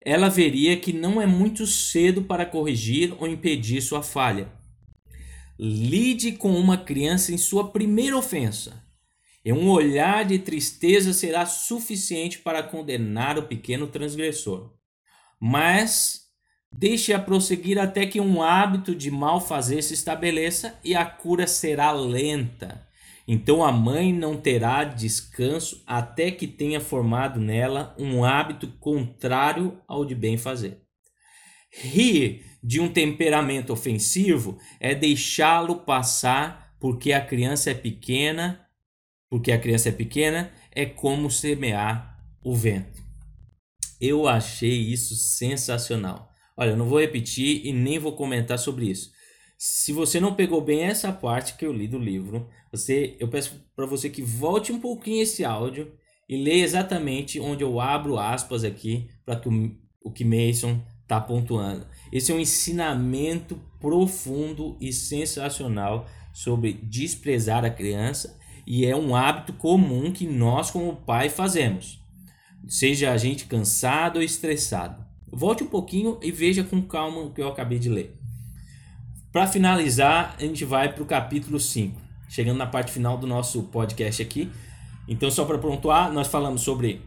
ela 0.00 0.28
veria 0.28 0.76
que 0.76 0.92
não 0.92 1.20
é 1.20 1.26
muito 1.26 1.66
cedo 1.66 2.22
para 2.22 2.46
corrigir 2.46 3.16
ou 3.18 3.26
impedir 3.26 3.82
sua 3.82 4.00
falha. 4.00 4.52
Lide 5.58 6.30
com 6.30 6.52
uma 6.54 6.78
criança 6.78 7.32
em 7.32 7.36
sua 7.36 7.72
primeira 7.72 8.16
ofensa 8.16 8.80
E 9.44 9.52
um 9.52 9.70
olhar 9.70 10.24
de 10.24 10.38
tristeza 10.38 11.12
será 11.12 11.46
suficiente 11.46 12.38
para 12.38 12.62
condenar 12.62 13.38
o 13.38 13.46
pequeno 13.46 13.86
transgressor. 13.86 14.72
Mas 15.40 16.22
deixe-a 16.72 17.18
prosseguir 17.18 17.78
até 17.78 18.06
que 18.06 18.20
um 18.20 18.42
hábito 18.42 18.94
de 18.94 19.10
mal 19.10 19.40
fazer 19.40 19.82
se 19.82 19.94
estabeleça 19.94 20.78
e 20.84 20.94
a 20.94 21.04
cura 21.06 21.46
será 21.46 21.92
lenta. 21.92 22.86
Então 23.26 23.62
a 23.62 23.70
mãe 23.70 24.12
não 24.12 24.36
terá 24.38 24.84
descanso 24.84 25.82
até 25.86 26.30
que 26.30 26.46
tenha 26.46 26.80
formado 26.80 27.38
nela 27.38 27.94
um 27.98 28.24
hábito 28.24 28.68
contrário 28.80 29.80
ao 29.86 30.04
de 30.04 30.14
bem 30.14 30.38
fazer. 30.38 30.80
Rir 31.70 32.44
de 32.62 32.80
um 32.80 32.90
temperamento 32.90 33.72
ofensivo 33.72 34.58
é 34.80 34.94
deixá-lo 34.94 35.76
passar 35.76 36.74
porque 36.80 37.12
a 37.12 37.20
criança 37.20 37.70
é 37.70 37.74
pequena, 37.74 38.66
porque 39.28 39.52
a 39.52 39.58
criança 39.58 39.88
é 39.88 39.92
pequena, 39.92 40.50
é 40.72 40.86
como 40.86 41.30
semear 41.30 42.18
o 42.42 42.54
vento. 42.54 43.02
Eu 44.00 44.28
achei 44.28 44.76
isso 44.76 45.14
sensacional. 45.14 46.30
Olha, 46.56 46.76
não 46.76 46.86
vou 46.86 47.00
repetir 47.00 47.64
e 47.64 47.72
nem 47.72 47.98
vou 47.98 48.12
comentar 48.12 48.58
sobre 48.58 48.86
isso. 48.86 49.10
Se 49.56 49.92
você 49.92 50.20
não 50.20 50.34
pegou 50.34 50.60
bem 50.60 50.82
essa 50.82 51.12
parte 51.12 51.54
que 51.54 51.66
eu 51.66 51.72
li 51.72 51.88
do 51.88 51.98
livro, 51.98 52.48
você, 52.70 53.16
eu 53.18 53.28
peço 53.28 53.60
para 53.74 53.86
você 53.86 54.08
que 54.08 54.22
volte 54.22 54.70
um 54.70 54.80
pouquinho 54.80 55.22
esse 55.22 55.44
áudio 55.44 55.92
e 56.28 56.36
leia 56.36 56.62
exatamente 56.62 57.40
onde 57.40 57.64
eu 57.64 57.80
abro 57.80 58.18
aspas 58.18 58.62
aqui 58.62 59.08
para 59.24 59.40
o 60.02 60.12
que 60.12 60.24
Mason 60.24 60.80
está 61.02 61.20
pontuando. 61.20 61.86
Esse 62.12 62.30
é 62.30 62.34
um 62.34 62.38
ensinamento 62.38 63.60
profundo 63.80 64.76
e 64.80 64.92
sensacional 64.92 66.08
sobre 66.32 66.72
desprezar 66.72 67.64
a 67.64 67.70
criança 67.70 68.37
e 68.70 68.84
é 68.84 68.94
um 68.94 69.16
hábito 69.16 69.54
comum 69.54 70.12
que 70.12 70.26
nós 70.26 70.70
como 70.70 70.94
pai 70.94 71.30
fazemos. 71.30 71.98
Seja 72.68 73.12
a 73.12 73.16
gente 73.16 73.46
cansado 73.46 74.16
ou 74.16 74.22
estressado. 74.22 75.02
Volte 75.32 75.64
um 75.64 75.68
pouquinho 75.68 76.18
e 76.20 76.30
veja 76.30 76.62
com 76.62 76.82
calma 76.82 77.22
o 77.22 77.30
que 77.30 77.40
eu 77.40 77.48
acabei 77.48 77.78
de 77.78 77.88
ler. 77.88 78.14
Para 79.32 79.46
finalizar, 79.46 80.36
a 80.38 80.42
gente 80.42 80.66
vai 80.66 80.92
para 80.92 81.02
o 81.02 81.06
capítulo 81.06 81.58
5, 81.58 81.98
chegando 82.28 82.58
na 82.58 82.66
parte 82.66 82.92
final 82.92 83.16
do 83.16 83.26
nosso 83.26 83.62
podcast 83.62 84.20
aqui. 84.20 84.52
Então, 85.08 85.30
só 85.30 85.46
para 85.46 85.56
pontuar, 85.56 86.12
nós 86.12 86.28
falamos 86.28 86.60
sobre, 86.60 87.00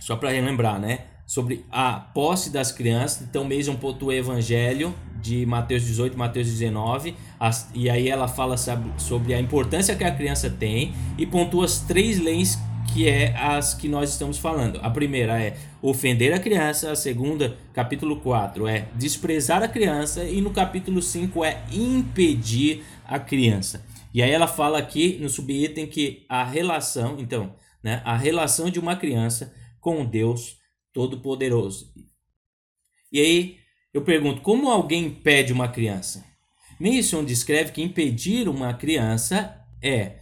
só 0.00 0.14
para 0.14 0.30
relembrar, 0.30 0.78
né? 0.78 1.06
sobre 1.26 1.64
a 1.70 1.94
posse 1.94 2.50
das 2.50 2.70
crianças. 2.70 3.22
Então, 3.22 3.42
Mason 3.42 3.74
pontua 3.74 4.10
o 4.10 4.12
evangelho 4.12 4.94
de 5.22 5.46
Mateus 5.46 5.84
18, 5.84 6.18
Mateus 6.18 6.48
19, 6.48 7.14
as, 7.38 7.70
e 7.72 7.88
aí 7.88 8.08
ela 8.08 8.26
fala 8.26 8.56
sobre 8.98 9.32
a 9.32 9.40
importância 9.40 9.94
que 9.94 10.04
a 10.04 10.14
criança 10.14 10.50
tem 10.50 10.92
e 11.16 11.24
pontua 11.24 11.64
as 11.64 11.78
três 11.78 12.18
leis 12.18 12.58
que 12.92 13.08
é 13.08 13.34
as 13.36 13.72
que 13.72 13.88
nós 13.88 14.10
estamos 14.10 14.36
falando. 14.36 14.78
A 14.82 14.90
primeira 14.90 15.40
é 15.40 15.56
ofender 15.80 16.32
a 16.34 16.38
criança, 16.38 16.90
a 16.90 16.96
segunda, 16.96 17.56
capítulo 17.72 18.20
4, 18.20 18.66
é 18.66 18.88
desprezar 18.94 19.62
a 19.62 19.68
criança 19.68 20.24
e 20.24 20.40
no 20.40 20.50
capítulo 20.50 21.00
5 21.00 21.44
é 21.44 21.64
impedir 21.72 22.84
a 23.04 23.18
criança. 23.18 23.86
E 24.12 24.22
aí 24.22 24.30
ela 24.30 24.46
fala 24.46 24.78
aqui 24.78 25.18
no 25.20 25.28
subitem 25.28 25.86
que 25.86 26.26
a 26.28 26.44
relação, 26.44 27.16
então, 27.18 27.54
né, 27.82 28.02
a 28.04 28.16
relação 28.16 28.68
de 28.68 28.78
uma 28.78 28.94
criança 28.94 29.54
com 29.80 30.04
Deus 30.04 30.58
Todo-Poderoso. 30.92 31.92
E 33.10 33.20
aí 33.20 33.61
eu 33.92 34.02
pergunto: 34.02 34.40
como 34.40 34.70
alguém 34.70 35.06
impede 35.06 35.52
uma 35.52 35.68
criança? 35.68 36.24
Mason 36.80 37.24
descreve 37.24 37.72
que 37.72 37.82
impedir 37.82 38.48
uma 38.48 38.74
criança 38.74 39.62
é, 39.82 40.20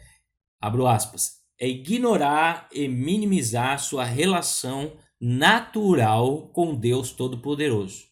abro 0.60 0.86
aspas, 0.86 1.40
é 1.58 1.68
ignorar 1.68 2.68
e 2.72 2.88
minimizar 2.88 3.78
sua 3.78 4.04
relação 4.04 4.92
natural 5.20 6.48
com 6.48 6.74
Deus 6.74 7.12
Todo-Poderoso. 7.12 8.04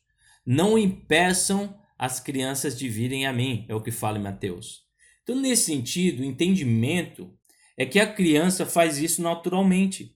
Não 0.44 0.78
impeçam 0.78 1.74
as 1.98 2.20
crianças 2.20 2.78
de 2.78 2.88
virem 2.88 3.26
a 3.26 3.32
mim, 3.32 3.66
é 3.68 3.74
o 3.74 3.80
que 3.80 3.90
fala 3.90 4.18
em 4.18 4.22
Mateus. 4.22 4.82
Então, 5.22 5.36
nesse 5.36 5.64
sentido, 5.64 6.20
o 6.20 6.24
entendimento 6.24 7.34
é 7.76 7.84
que 7.84 7.98
a 7.98 8.10
criança 8.10 8.64
faz 8.64 8.98
isso 8.98 9.20
naturalmente. 9.20 10.14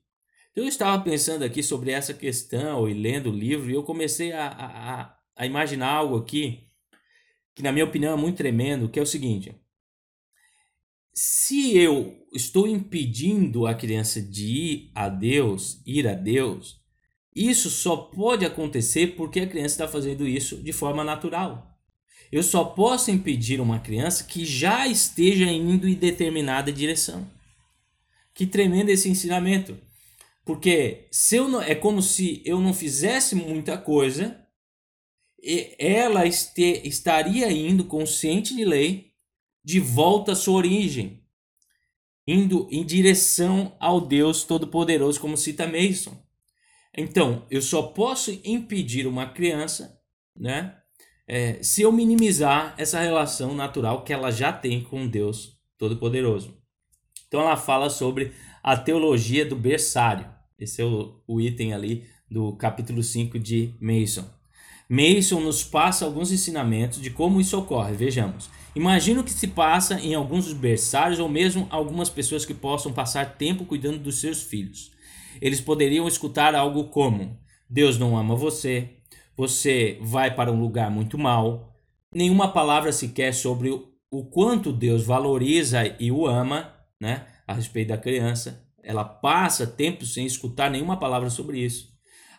Então, 0.50 0.64
eu 0.64 0.68
estava 0.68 1.02
pensando 1.02 1.44
aqui 1.44 1.62
sobre 1.62 1.90
essa 1.90 2.14
questão 2.14 2.88
e 2.88 2.94
lendo 2.94 3.30
o 3.30 3.34
livro 3.34 3.70
e 3.70 3.74
eu 3.74 3.82
comecei 3.82 4.32
a, 4.32 4.46
a 4.48 5.16
imaginar 5.46 5.90
algo 5.90 6.16
aqui 6.16 6.68
que, 7.54 7.62
na 7.62 7.72
minha 7.72 7.84
opinião, 7.84 8.14
é 8.14 8.16
muito 8.16 8.36
tremendo, 8.36 8.88
que 8.88 8.98
é 8.98 9.02
o 9.02 9.06
seguinte. 9.06 9.54
Se 11.14 11.76
eu 11.76 12.16
estou 12.32 12.66
impedindo 12.66 13.66
a 13.66 13.74
criança 13.74 14.20
de 14.20 14.46
ir 14.46 14.92
a 14.94 15.08
Deus, 15.08 15.82
ir 15.86 16.08
a 16.08 16.14
Deus, 16.14 16.80
isso 17.34 17.68
só 17.70 17.96
pode 17.96 18.44
acontecer 18.44 19.08
porque 19.16 19.40
a 19.40 19.46
criança 19.46 19.74
está 19.74 19.88
fazendo 19.88 20.26
isso 20.26 20.62
de 20.62 20.72
forma 20.72 21.04
natural. 21.04 21.72
Eu 22.30 22.42
só 22.42 22.64
posso 22.64 23.10
impedir 23.10 23.60
uma 23.60 23.78
criança 23.78 24.24
que 24.24 24.44
já 24.44 24.86
esteja 24.86 25.44
indo 25.44 25.86
em 25.86 25.94
determinada 25.94 26.72
direção. 26.72 27.30
Que 28.34 28.46
tremendo 28.46 28.88
esse 28.88 29.08
ensinamento. 29.08 29.78
Porque 30.44 31.06
se 31.10 31.36
eu 31.36 31.46
não, 31.46 31.60
é 31.60 31.74
como 31.74 32.00
se 32.00 32.42
eu 32.46 32.58
não 32.58 32.72
fizesse 32.72 33.34
muita 33.34 33.76
coisa, 33.76 34.41
ela 35.78 36.26
este, 36.26 36.86
estaria 36.86 37.50
indo 37.50 37.84
consciente 37.84 38.54
de 38.54 38.64
lei 38.64 39.12
de 39.64 39.80
volta 39.80 40.32
à 40.32 40.36
sua 40.36 40.54
origem, 40.54 41.24
indo 42.26 42.68
em 42.70 42.84
direção 42.84 43.76
ao 43.80 44.00
Deus 44.00 44.44
Todo-Poderoso, 44.44 45.20
como 45.20 45.36
cita 45.36 45.66
Mason. 45.66 46.16
Então, 46.96 47.46
eu 47.50 47.62
só 47.62 47.82
posso 47.82 48.30
impedir 48.44 49.06
uma 49.06 49.26
criança, 49.26 49.98
né, 50.36 50.76
é, 51.26 51.62
se 51.62 51.82
eu 51.82 51.92
minimizar 51.92 52.74
essa 52.76 53.00
relação 53.00 53.54
natural 53.54 54.04
que 54.04 54.12
ela 54.12 54.30
já 54.30 54.52
tem 54.52 54.82
com 54.82 55.08
Deus 55.08 55.58
Todo-Poderoso. 55.78 56.56
Então, 57.26 57.40
ela 57.40 57.56
fala 57.56 57.88
sobre 57.88 58.32
a 58.62 58.76
teologia 58.76 59.44
do 59.46 59.56
berçário. 59.56 60.30
Esse 60.58 60.82
é 60.82 60.84
o, 60.84 61.22
o 61.26 61.40
item 61.40 61.72
ali 61.72 62.06
do 62.30 62.54
capítulo 62.56 63.02
5 63.02 63.38
de 63.38 63.74
Mason. 63.80 64.28
Mason 64.92 65.40
nos 65.40 65.64
passa 65.64 66.04
alguns 66.04 66.30
ensinamentos 66.30 67.00
de 67.00 67.08
como 67.08 67.40
isso 67.40 67.58
ocorre. 67.58 67.94
Vejamos. 67.94 68.50
Imagina 68.76 69.22
o 69.22 69.24
que 69.24 69.30
se 69.30 69.48
passa 69.48 69.98
em 69.98 70.14
alguns 70.14 70.52
berçários 70.52 71.18
ou 71.18 71.30
mesmo 71.30 71.66
algumas 71.70 72.10
pessoas 72.10 72.44
que 72.44 72.52
possam 72.52 72.92
passar 72.92 73.38
tempo 73.38 73.64
cuidando 73.64 73.98
dos 73.98 74.20
seus 74.20 74.42
filhos. 74.42 74.92
Eles 75.40 75.62
poderiam 75.62 76.06
escutar 76.06 76.54
algo 76.54 76.84
como: 76.88 77.38
Deus 77.70 77.98
não 77.98 78.18
ama 78.18 78.36
você, 78.36 78.98
você 79.34 79.96
vai 80.02 80.34
para 80.34 80.52
um 80.52 80.60
lugar 80.60 80.90
muito 80.90 81.16
mal. 81.16 81.74
Nenhuma 82.14 82.52
palavra 82.52 82.92
sequer 82.92 83.32
sobre 83.32 83.70
o 84.10 84.24
quanto 84.26 84.70
Deus 84.70 85.06
valoriza 85.06 85.96
e 85.98 86.12
o 86.12 86.26
ama, 86.26 86.70
né, 87.00 87.26
a 87.46 87.54
respeito 87.54 87.88
da 87.88 87.96
criança. 87.96 88.62
Ela 88.82 89.06
passa 89.06 89.66
tempo 89.66 90.04
sem 90.04 90.26
escutar 90.26 90.70
nenhuma 90.70 90.98
palavra 90.98 91.30
sobre 91.30 91.60
isso. 91.60 91.91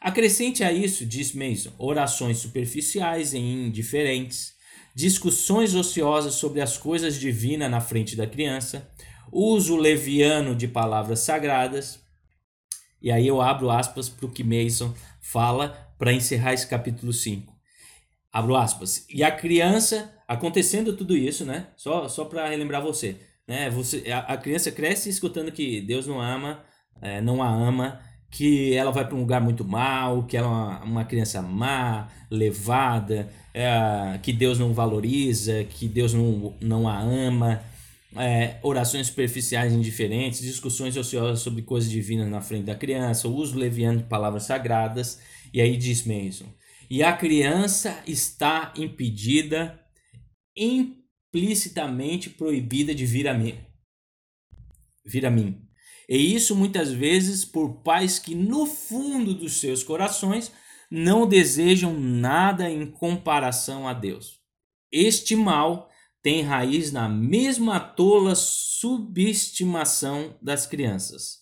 Acrescente 0.04 0.64
a 0.64 0.72
isso, 0.72 1.06
diz 1.06 1.32
Mason, 1.32 1.72
orações 1.78 2.38
superficiais 2.38 3.34
e 3.34 3.38
indiferentes, 3.38 4.54
discussões 4.94 5.74
ociosas 5.74 6.34
sobre 6.34 6.60
as 6.60 6.78
coisas 6.78 7.18
divinas 7.18 7.72
na 7.72 7.80
frente 7.80 8.16
da 8.16 8.28
criança, 8.28 8.92
uso 9.32 9.78
leviano 9.78 10.54
de 10.54 10.68
palavras 10.68 11.20
sagradas. 11.20 12.02
E 13.02 13.10
aí 13.12 13.26
eu 13.26 13.42
abro 13.42 13.70
aspas 13.70 14.10
para 14.10 14.26
o 14.26 14.32
que 14.32 14.44
Mason 14.44 14.94
fala 15.22 15.70
para 15.98 16.12
encerrar 16.12 16.54
esse 16.54 16.68
capítulo 16.68 17.14
5. 17.14 17.54
Abro 18.32 18.58
aspas. 18.58 19.06
E 19.10 19.24
a 19.24 19.32
criança, 19.32 20.14
acontecendo 20.28 20.98
tudo 20.98 21.16
isso, 21.16 21.46
né? 21.46 21.68
Só, 21.78 22.10
só 22.10 22.26
para 22.26 22.50
relembrar 22.50 22.82
você 22.82 23.18
né? 23.48 23.70
Você, 23.70 24.10
a, 24.12 24.20
a, 24.20 24.38
criança 24.38 24.72
cresce 24.72 25.10
escutando 25.10 25.52
que 25.52 25.82
Deus 25.82 26.08
não 26.08 26.20
ama, 26.20 26.64
é, 27.02 27.22
não 27.22 27.42
a 27.42 27.50
ama, 27.50 28.00
que 28.34 28.74
ela 28.74 28.92
vai 28.92 29.06
para 29.06 29.16
um 29.16 29.20
lugar 29.20 29.40
muito 29.40 29.64
mal, 29.64 30.24
que 30.24 30.36
ela 30.36 30.48
é 30.48 30.50
uma, 30.50 30.84
uma 30.84 31.06
criança 31.06 31.40
má, 31.40 32.10
levada, 32.32 33.32
é, 33.54 34.20
que 34.24 34.34
Deus 34.34 34.58
não 34.58 34.74
valoriza, 34.74 35.64
que 35.66 35.88
Deus 35.88 36.16
não, 36.16 36.58
não 36.60 36.90
a 36.90 37.00
ama. 37.00 37.64
É, 38.16 38.58
orações 38.64 39.08
superficiais 39.08 39.72
indiferentes, 39.72 40.42
discussões 40.42 40.98
ociosas 40.98 41.42
sobre 41.42 41.62
coisas 41.62 41.90
divinas 41.90 42.28
na 42.28 42.42
frente 42.42 42.66
da 42.66 42.76
criança, 42.76 43.28
o 43.28 43.36
uso 43.36 43.58
leviano 43.58 44.00
de 44.00 44.04
palavras 44.06 44.44
sagradas, 44.44 45.20
e 45.54 45.62
aí 45.62 45.78
diz 45.78 46.04
Mason. 46.04 46.46
E 46.90 47.04
a 47.04 47.14
criança 47.14 48.04
está 48.08 48.74
impedida, 48.76 49.80
explicitamente 50.56 52.32
proibida 52.32 52.96
de 52.96 53.06
vir 53.06 53.28
a 53.28 53.34
mim. 53.34 53.58
Vir 55.06 55.26
a 55.26 55.32
mim. 55.32 55.63
E 56.14 56.36
isso 56.36 56.56
muitas 56.56 56.92
vezes 56.92 57.44
por 57.44 57.82
pais 57.82 58.20
que 58.20 58.36
no 58.36 58.68
fundo 58.68 59.34
dos 59.34 59.60
seus 59.60 59.84
corações 59.84 60.52
não 60.92 61.28
desejam 61.28 62.00
nada 62.00 62.70
em 62.70 62.86
comparação 62.86 63.88
a 63.88 63.94
Deus. 63.94 64.40
Este 64.92 65.36
mal 65.36 65.90
tem 66.22 66.44
raiz 66.44 66.92
na 66.92 67.10
mesma 67.10 67.80
tola 67.80 68.36
subestimação 68.36 70.38
das 70.40 70.68
crianças, 70.68 71.40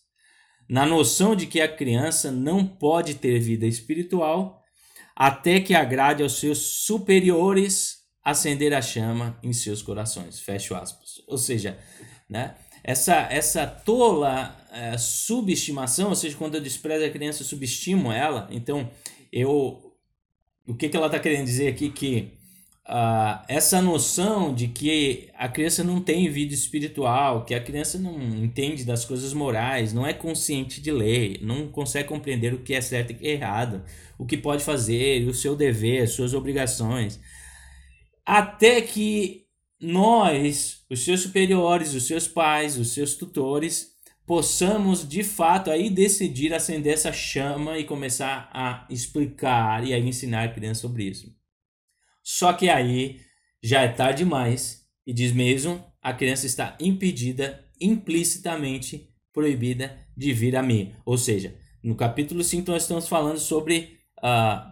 na 0.69 0.85
noção 0.85 1.35
de 1.35 1.47
que 1.47 1.59
a 1.59 1.67
criança 1.67 2.31
não 2.31 2.65
pode 2.65 3.15
ter 3.15 3.39
vida 3.39 3.67
espiritual 3.67 4.63
até 5.13 5.59
que 5.59 5.75
agrade 5.75 6.23
aos 6.23 6.39
seus 6.39 6.59
superiores 6.85 8.05
acender 8.23 8.73
a 8.73 8.81
chama 8.81 9.37
em 9.43 9.51
seus 9.51 9.81
corações. 9.81 10.39
Fecho 10.39 10.75
aspas. 10.75 11.21
Ou 11.27 11.37
seja, 11.37 11.77
né? 12.29 12.55
Essa, 12.83 13.27
essa 13.29 13.67
tola 13.67 14.55
é, 14.71 14.97
subestimação, 14.97 16.09
ou 16.09 16.15
seja, 16.15 16.35
quando 16.37 16.55
eu 16.55 16.61
desprezo 16.61 17.05
a 17.05 17.09
criança, 17.09 17.43
eu 17.43 17.47
subestimo 17.47 18.11
ela. 18.11 18.47
Então, 18.51 18.89
eu, 19.31 19.93
o 20.67 20.73
que, 20.73 20.89
que 20.89 20.97
ela 20.97 21.07
está 21.07 21.19
querendo 21.19 21.45
dizer 21.45 21.67
aqui 21.67 21.89
que 21.89 22.33
uh, 22.87 23.43
essa 23.47 23.81
noção 23.81 24.53
de 24.53 24.67
que 24.67 25.29
a 25.37 25.47
criança 25.47 25.83
não 25.83 26.01
tem 26.01 26.29
vida 26.29 26.53
espiritual, 26.53 27.45
que 27.45 27.53
a 27.53 27.61
criança 27.61 27.97
não 27.97 28.19
entende 28.43 28.83
das 28.83 29.05
coisas 29.05 29.33
morais, 29.33 29.93
não 29.93 30.05
é 30.05 30.13
consciente 30.13 30.81
de 30.81 30.91
lei, 30.91 31.39
não 31.41 31.67
consegue 31.67 32.09
compreender 32.09 32.53
o 32.53 32.59
que 32.59 32.73
é 32.73 32.81
certo 32.81 33.11
e 33.11 33.15
o 33.15 33.17
que 33.17 33.27
é 33.27 33.31
errado, 33.31 33.83
o 34.17 34.25
que 34.25 34.37
pode 34.37 34.63
fazer, 34.63 35.27
o 35.27 35.33
seu 35.33 35.55
dever, 35.55 36.03
as 36.03 36.11
suas 36.11 36.33
obrigações. 36.33 37.19
Até 38.25 38.81
que 38.81 39.40
nós, 39.81 40.85
os 40.89 41.03
seus 41.03 41.21
superiores, 41.21 41.93
os 41.93 42.05
seus 42.05 42.27
pais, 42.27 42.77
os 42.77 42.93
seus 42.93 43.15
tutores, 43.15 43.91
possamos 44.25 45.07
de 45.07 45.23
fato 45.23 45.71
aí 45.71 45.89
decidir 45.89 46.53
acender 46.53 46.93
essa 46.93 47.11
chama 47.11 47.77
e 47.77 47.83
começar 47.83 48.49
a 48.53 48.85
explicar 48.89 49.85
e 49.85 49.93
a 49.93 49.99
ensinar 49.99 50.43
a 50.43 50.53
criança 50.53 50.81
sobre 50.81 51.05
isso. 51.05 51.35
Só 52.23 52.53
que 52.53 52.69
aí 52.69 53.19
já 53.61 53.81
é 53.81 53.87
tarde 53.87 54.19
demais 54.19 54.85
e 55.05 55.11
diz 55.11 55.31
mesmo, 55.31 55.83
a 56.01 56.13
criança 56.13 56.45
está 56.45 56.77
impedida, 56.79 57.65
implicitamente 57.79 59.09
proibida 59.33 59.97
de 60.15 60.31
vir 60.31 60.55
a 60.55 60.61
mim. 60.61 60.93
Ou 61.03 61.17
seja, 61.17 61.55
no 61.83 61.95
capítulo 61.95 62.43
5 62.43 62.69
nós 62.69 62.83
estamos 62.83 63.07
falando 63.07 63.39
sobre 63.39 63.97
uh, 64.19 64.71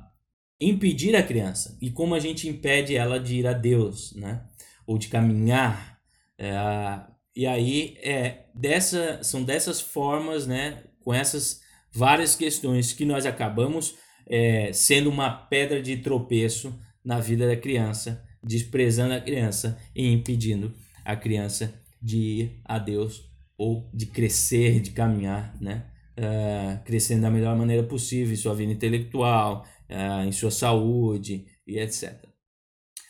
impedir 0.62 1.16
a 1.16 1.24
criança 1.24 1.78
e 1.82 1.90
como 1.90 2.14
a 2.14 2.20
gente 2.20 2.48
impede 2.48 2.96
ela 2.96 3.20
de 3.20 3.38
ir 3.38 3.48
a 3.48 3.54
Deus, 3.54 4.14
né? 4.14 4.49
Ou 4.90 4.98
de 4.98 5.08
caminhar. 5.08 6.00
É, 6.38 6.52
e 7.36 7.46
aí 7.46 7.98
é 8.02 8.46
dessa, 8.56 9.24
são 9.24 9.44
dessas 9.44 9.80
formas, 9.80 10.48
né? 10.48 10.84
Com 11.02 11.14
essas 11.14 11.62
várias 11.92 12.36
questões 12.36 12.94
que 12.94 13.06
nós 13.06 13.26
acabamos 13.26 13.96
é, 14.28 14.72
sendo 14.74 15.10
uma 15.10 15.30
pedra 15.30 15.82
de 15.82 15.98
tropeço 15.98 16.78
na 17.04 17.20
vida 17.20 17.48
da 17.48 17.56
criança, 17.56 18.24
desprezando 18.44 19.14
a 19.14 19.22
criança 19.22 19.78
e 19.96 20.12
impedindo 20.12 20.74
a 21.06 21.16
criança 21.16 21.74
de 22.02 22.18
ir 22.18 22.62
a 22.66 22.80
Deus 22.80 23.30
ou 23.58 23.90
de 23.94 24.06
crescer, 24.06 24.80
de 24.80 24.92
caminhar, 24.92 25.56
né? 25.60 25.86
Uh, 26.18 26.84
crescendo 26.84 27.22
da 27.22 27.32
melhor 27.32 27.56
maneira 27.58 27.82
possível 27.84 28.34
em 28.34 28.38
sua 28.38 28.54
vida 28.54 28.74
intelectual, 28.74 29.66
uh, 29.90 30.28
em 30.28 30.32
sua 30.34 30.52
saúde 30.52 31.46
e 31.66 31.80
etc. 31.80 32.14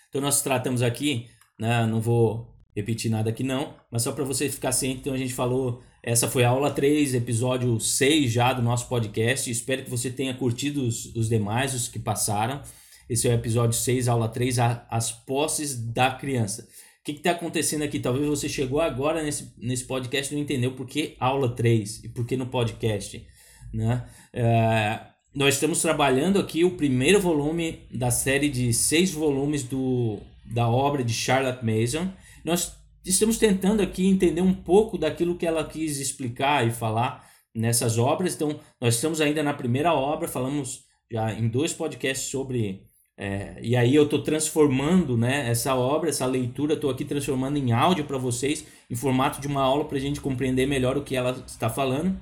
Então 0.10 0.22
nós 0.22 0.42
tratamos 0.42 0.84
aqui, 0.84 1.28
né, 1.60 1.86
não 1.86 2.00
vou 2.00 2.48
repetir 2.76 3.12
nada 3.12 3.30
aqui 3.30 3.44
não, 3.44 3.76
mas 3.92 4.04
só 4.04 4.12
para 4.12 4.24
você 4.24 4.50
ficar 4.50 4.72
ciente, 4.72 5.02
então 5.02 5.14
a 5.14 5.18
gente 5.18 5.34
falou, 5.34 5.84
essa 6.02 6.30
foi 6.30 6.46
a 6.46 6.50
aula 6.50 6.72
3, 6.72 7.14
episódio 7.14 7.80
6 7.80 8.32
já 8.32 8.54
do 8.54 8.62
nosso 8.62 8.88
podcast, 8.88 9.52
espero 9.52 9.84
que 9.84 9.90
você 9.90 10.10
tenha 10.10 10.34
curtido 10.34 10.82
os, 10.84 11.14
os 11.14 11.28
demais, 11.28 11.74
os 11.74 11.90
que 11.90 12.00
passaram. 12.00 12.62
Esse 13.10 13.28
é 13.28 13.32
o 13.32 13.34
episódio 13.34 13.78
6, 13.78 14.08
aula 14.08 14.30
3, 14.30 14.60
a, 14.60 14.88
as 14.90 15.12
posses 15.12 15.76
da 15.76 16.12
criança. 16.12 16.68
O 17.02 17.04
que 17.04 17.12
está 17.12 17.32
acontecendo 17.32 17.84
aqui? 17.84 18.00
Talvez 18.00 18.26
você 18.28 18.48
chegou 18.48 18.80
agora 18.80 19.24
nesse, 19.24 19.52
nesse 19.58 19.84
podcast 19.84 20.32
e 20.32 20.36
não 20.36 20.44
entendeu 20.44 20.74
por 20.74 20.86
que 20.86 21.16
aula 21.20 21.50
3 21.50 22.04
e 22.04 22.10
por 22.10 22.26
que 22.26 22.38
no 22.38 22.46
podcast. 22.46 23.26
Né? 23.74 24.06
É, 24.32 25.00
nós 25.34 25.56
estamos 25.56 25.82
trabalhando 25.82 26.40
aqui 26.40 26.64
o 26.64 26.78
primeiro 26.78 27.20
volume 27.20 27.80
da 27.92 28.12
série 28.12 28.48
de 28.48 28.72
seis 28.74 29.12
volumes 29.12 29.64
do, 29.64 30.20
da 30.52 30.68
obra 30.68 31.04
de 31.04 31.14
Charlotte 31.14 31.64
Mason. 31.64 32.12
Nós 32.44 32.76
estamos 33.06 33.38
tentando 33.38 33.82
aqui 33.82 34.08
entender 34.08 34.42
um 34.42 34.54
pouco 34.54 34.98
daquilo 34.98 35.36
que 35.36 35.46
ela 35.46 35.64
quis 35.64 36.00
explicar 36.00 36.68
e 36.68 36.72
falar 36.72 37.28
nessas 37.54 37.98
obras. 37.98 38.36
Então, 38.36 38.60
nós 38.80 38.96
estamos 38.96 39.22
ainda 39.22 39.44
na 39.44 39.54
primeira 39.54 39.94
obra, 39.94 40.28
falamos 40.28 40.86
já 41.12 41.34
em 41.34 41.48
dois 41.48 41.74
podcasts 41.74 42.30
sobre 42.30 42.88
é, 43.22 43.58
e 43.62 43.76
aí 43.76 43.94
eu 43.94 44.04
estou 44.06 44.22
transformando 44.24 45.18
né, 45.18 45.50
essa 45.50 45.76
obra, 45.76 46.10
essa 46.10 46.26
leitura, 46.26 46.76
estou 46.76 46.90
aqui 46.90 47.04
transformando 47.04 47.58
em 47.58 47.74
áudio 47.74 48.06
para 48.06 48.18
vocês, 48.18 48.66
em 48.90 48.96
formato 48.96 49.42
de 49.42 49.48
uma 49.48 49.62
aula 49.62 49.84
para 49.84 49.98
a 49.98 50.00
gente 50.00 50.22
compreender 50.22 50.66
melhor 50.66 50.98
o 50.98 51.04
que 51.04 51.18
ela 51.18 51.32
está 51.46 51.70
falando. 51.70 52.18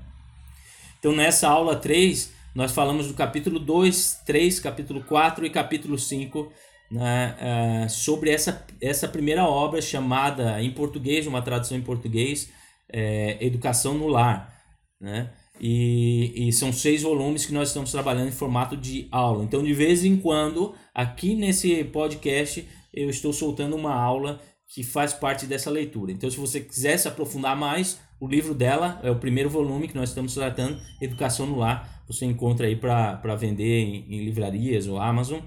Então 0.98 1.12
nessa 1.12 1.48
aula 1.48 1.76
3, 1.76 2.34
nós 2.56 2.72
falamos 2.72 3.08
do 3.08 3.14
capítulo 3.14 3.60
2, 3.60 4.24
3, 4.26 4.60
capítulo 4.60 5.04
4 5.04 5.46
e 5.46 5.52
capítulo 5.52 6.00
5 6.00 6.52
né, 6.90 7.36
é, 7.40 7.88
sobre 7.88 8.30
essa, 8.30 8.66
essa 8.82 9.08
primeira 9.08 9.46
obra 9.46 9.82
chamada 9.82 10.62
em 10.62 10.72
português, 10.72 11.28
uma 11.28 11.42
tradução 11.42 11.78
em 11.78 11.82
português, 11.82 12.50
é, 12.92 13.38
Educação 13.46 13.94
no 13.94 14.08
Lar. 14.08 14.54
Né? 15.00 15.30
E, 15.60 16.48
e, 16.48 16.54
são 16.54 16.72
seis 16.72 17.02
volumes 17.02 17.46
que 17.46 17.54
nós 17.54 17.70
estamos 17.70 17.92
trabalhando 17.92 18.30
em 18.30 18.32
formato 18.32 18.78
de 18.78 19.08
aula. 19.12 19.44
Então, 19.44 19.64
de 19.64 19.74
vez 19.74 20.06
em 20.06 20.18
quando, 20.18 20.76
aqui 20.94 21.36
nesse 21.36 21.84
podcast, 21.86 22.68
eu 22.94 23.10
estou 23.10 23.34
soltando 23.34 23.76
uma 23.76 23.94
aula 23.94 24.40
que 24.68 24.84
faz 24.84 25.14
parte 25.14 25.46
dessa 25.46 25.70
leitura. 25.70 26.12
Então, 26.12 26.30
se 26.30 26.38
você 26.38 26.60
quiser 26.60 26.98
se 26.98 27.08
aprofundar 27.08 27.56
mais, 27.56 28.00
o 28.20 28.28
livro 28.28 28.54
dela 28.54 29.00
é 29.04 29.12
o 29.12 29.20
primeiro 29.20 29.50
volume 29.50 29.88
que 29.88 29.96
nós 29.96 30.10
estamos 30.10 30.34
tratando, 30.34 30.80
Educação 31.00 31.46
no 31.46 31.58
Lar. 31.58 32.04
Você 32.08 32.26
encontra 32.26 32.68
aí 32.68 32.76
para 32.76 33.36
vender 33.36 33.80
em, 33.80 34.06
em, 34.10 34.26
livrarias 34.26 34.88
ou 34.88 35.00
Amazon. 35.00 35.40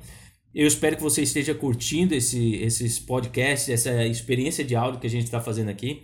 Eu 0.55 0.67
espero 0.67 0.97
que 0.97 1.03
você 1.03 1.23
esteja 1.23 1.55
curtindo 1.55 2.15
esse, 2.15 2.57
esses 2.57 2.99
podcasts, 2.99 3.69
essa 3.69 4.05
experiência 4.07 4.65
de 4.65 4.75
áudio 4.75 5.01
que 5.01 5.07
a 5.07 5.11
gente 5.11 5.25
está 5.25 5.41
fazendo 5.41 5.69
aqui. 5.69 6.03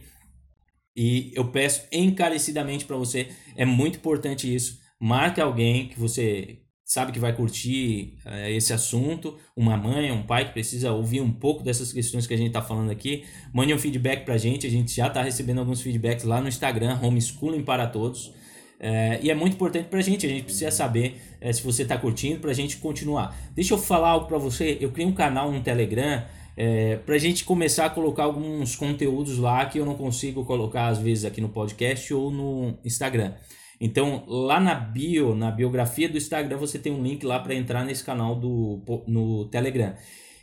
E 0.96 1.32
eu 1.34 1.50
peço 1.50 1.86
encarecidamente 1.92 2.84
para 2.84 2.96
você, 2.96 3.28
é 3.56 3.64
muito 3.64 3.98
importante 3.98 4.52
isso. 4.52 4.80
Marque 4.98 5.40
alguém 5.40 5.88
que 5.88 5.98
você 5.98 6.60
sabe 6.86 7.10
que 7.10 7.18
vai 7.18 7.34
curtir 7.34 8.16
uh, 8.24 8.48
esse 8.48 8.72
assunto, 8.72 9.36
uma 9.56 9.76
mãe, 9.76 10.12
um 10.12 10.22
pai 10.22 10.46
que 10.46 10.52
precisa 10.52 10.92
ouvir 10.92 11.20
um 11.20 11.32
pouco 11.32 11.64
dessas 11.64 11.92
questões 11.92 12.26
que 12.26 12.32
a 12.32 12.36
gente 12.36 12.46
está 12.46 12.62
falando 12.62 12.90
aqui. 12.90 13.24
Mande 13.52 13.74
um 13.74 13.78
feedback 13.78 14.24
para 14.24 14.34
a 14.34 14.38
gente, 14.38 14.66
a 14.66 14.70
gente 14.70 14.94
já 14.94 15.08
está 15.08 15.20
recebendo 15.20 15.58
alguns 15.58 15.82
feedbacks 15.82 16.24
lá 16.24 16.40
no 16.40 16.48
Instagram, 16.48 16.98
Homeschooling 17.02 17.64
para 17.64 17.88
Todos. 17.88 18.32
Uh, 18.80 19.18
e 19.22 19.30
é 19.30 19.34
muito 19.34 19.54
importante 19.54 19.88
para 19.88 19.98
a 19.98 20.02
gente, 20.02 20.26
a 20.26 20.28
gente 20.28 20.44
precisa 20.44 20.70
saber 20.70 21.20
uh, 21.42 21.52
se 21.52 21.62
você 21.62 21.82
está 21.82 21.96
curtindo 21.96 22.40
para 22.40 22.50
a 22.50 22.54
gente 22.54 22.76
continuar. 22.76 23.36
Deixa 23.54 23.74
eu 23.74 23.78
falar 23.78 24.10
algo 24.10 24.26
para 24.26 24.38
você, 24.38 24.76
eu 24.80 24.90
criei 24.92 25.08
um 25.08 25.14
canal 25.14 25.50
no 25.50 25.62
Telegram 25.62 26.24
é, 26.56 26.96
para 26.96 27.14
a 27.14 27.18
gente 27.18 27.44
começar 27.44 27.84
a 27.84 27.90
colocar 27.90 28.24
alguns 28.24 28.74
conteúdos 28.74 29.38
lá 29.38 29.66
que 29.66 29.78
eu 29.78 29.84
não 29.84 29.94
consigo 29.94 30.44
colocar 30.44 30.86
às 30.88 30.98
vezes 30.98 31.24
aqui 31.24 31.40
no 31.40 31.50
podcast 31.50 32.12
ou 32.14 32.30
no 32.30 32.78
Instagram. 32.84 33.34
Então, 33.78 34.24
lá 34.26 34.58
na 34.58 34.74
bio, 34.74 35.34
na 35.34 35.50
biografia 35.50 36.08
do 36.08 36.16
Instagram, 36.16 36.56
você 36.56 36.78
tem 36.78 36.90
um 36.90 37.02
link 37.02 37.24
lá 37.26 37.38
para 37.38 37.54
entrar 37.54 37.84
nesse 37.84 38.02
canal 38.02 38.34
do, 38.34 38.82
no 39.06 39.44
Telegram. 39.46 39.94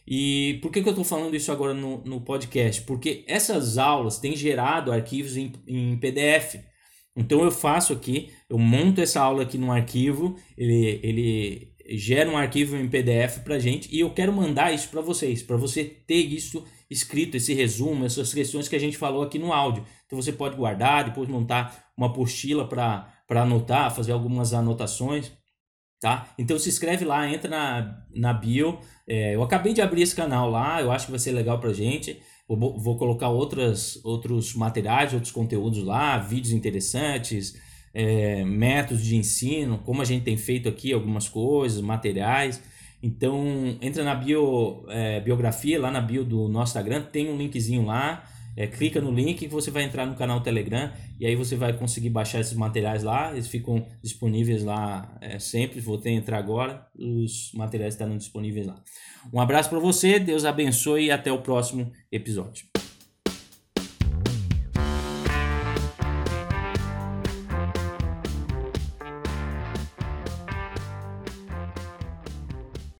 E 0.07 0.59
por 0.61 0.71
que, 0.71 0.83
que 0.83 0.87
eu 0.87 0.91
estou 0.91 1.05
falando 1.05 1.35
isso 1.35 1.51
agora 1.51 1.73
no, 1.73 2.03
no 2.03 2.21
podcast? 2.21 2.81
Porque 2.81 3.23
essas 3.27 3.79
aulas 3.79 4.19
têm 4.19 4.35
gerado 4.35 4.91
arquivos 4.91 5.35
em, 5.35 5.51
em 5.67 5.97
PDF. 5.97 6.57
Então 7.15 7.43
eu 7.43 7.51
faço 7.51 7.93
aqui, 7.93 8.31
eu 8.49 8.57
monto 8.57 8.99
essa 8.99 9.21
aula 9.21 9.43
aqui 9.43 9.57
num 9.57 9.71
arquivo, 9.71 10.35
ele, 10.57 10.99
ele 11.03 11.73
gera 11.89 12.29
um 12.29 12.37
arquivo 12.37 12.75
em 12.75 12.89
PDF 12.89 13.39
para 13.43 13.59
gente 13.59 13.93
e 13.93 13.99
eu 13.99 14.09
quero 14.11 14.33
mandar 14.33 14.73
isso 14.73 14.89
para 14.89 15.01
vocês, 15.01 15.43
para 15.43 15.57
você 15.57 15.83
ter 15.83 16.15
isso 16.15 16.65
escrito, 16.89 17.37
esse 17.37 17.53
resumo, 17.53 18.05
essas 18.05 18.33
questões 18.33 18.67
que 18.67 18.75
a 18.75 18.79
gente 18.79 18.97
falou 18.97 19.23
aqui 19.23 19.37
no 19.37 19.51
áudio. 19.51 19.85
Então 20.05 20.21
você 20.21 20.31
pode 20.31 20.55
guardar, 20.55 21.05
depois 21.05 21.27
montar 21.27 21.91
uma 21.97 22.07
apostila 22.07 22.67
para 22.67 23.07
anotar, 23.29 23.93
fazer 23.93 24.11
algumas 24.11 24.53
anotações, 24.53 25.31
tá? 25.99 26.33
Então 26.37 26.57
se 26.57 26.69
inscreve 26.69 27.05
lá, 27.05 27.29
entra 27.29 27.49
na, 27.49 28.05
na 28.15 28.33
bio. 28.33 28.79
É, 29.07 29.35
eu 29.35 29.43
acabei 29.43 29.73
de 29.73 29.81
abrir 29.81 30.01
esse 30.01 30.15
canal 30.15 30.49
lá, 30.49 30.81
eu 30.81 30.91
acho 30.91 31.05
que 31.05 31.11
vai 31.11 31.19
ser 31.19 31.31
legal 31.31 31.59
para 31.59 31.73
gente. 31.73 32.19
Vou, 32.47 32.77
vou 32.77 32.97
colocar 32.97 33.29
outras, 33.29 34.03
outros 34.03 34.53
materiais, 34.53 35.13
outros 35.13 35.31
conteúdos 35.31 35.83
lá, 35.83 36.17
vídeos 36.17 36.51
interessantes, 36.53 37.57
é, 37.93 38.43
métodos 38.43 39.03
de 39.03 39.15
ensino, 39.15 39.77
como 39.79 40.01
a 40.01 40.05
gente 40.05 40.23
tem 40.23 40.35
feito 40.35 40.67
aqui 40.67 40.91
algumas 40.91 41.29
coisas, 41.29 41.81
materiais. 41.81 42.61
Então, 43.01 43.77
entra 43.81 44.03
na 44.03 44.15
bio, 44.15 44.85
é, 44.87 45.19
biografia, 45.19 45.79
lá 45.79 45.91
na 45.91 46.01
bio 46.01 46.23
do 46.23 46.47
nosso 46.47 46.71
Instagram, 46.71 47.03
tem 47.03 47.29
um 47.29 47.37
linkzinho 47.37 47.85
lá. 47.85 48.23
É, 48.55 48.67
clica 48.67 49.01
no 49.01 49.11
link 49.11 49.35
que 49.35 49.47
você 49.47 49.71
vai 49.71 49.83
entrar 49.83 50.05
no 50.05 50.15
canal 50.15 50.41
Telegram 50.41 50.91
e 51.19 51.25
aí 51.25 51.35
você 51.35 51.55
vai 51.55 51.73
conseguir 51.73 52.09
baixar 52.09 52.39
esses 52.39 52.53
materiais 52.53 53.03
lá. 53.03 53.31
Eles 53.31 53.47
ficam 53.47 53.85
disponíveis 54.01 54.63
lá 54.63 55.17
é, 55.21 55.39
sempre. 55.39 55.79
Vou 55.79 55.97
ter 55.97 56.11
entrar 56.11 56.37
agora, 56.37 56.85
os 56.95 57.51
materiais 57.53 57.93
estarão 57.93 58.17
disponíveis 58.17 58.67
lá. 58.67 58.81
Um 59.33 59.39
abraço 59.39 59.69
para 59.69 59.79
você, 59.79 60.19
Deus 60.19 60.45
abençoe 60.45 61.05
e 61.05 61.11
até 61.11 61.31
o 61.31 61.41
próximo 61.41 61.91
episódio. 62.11 62.72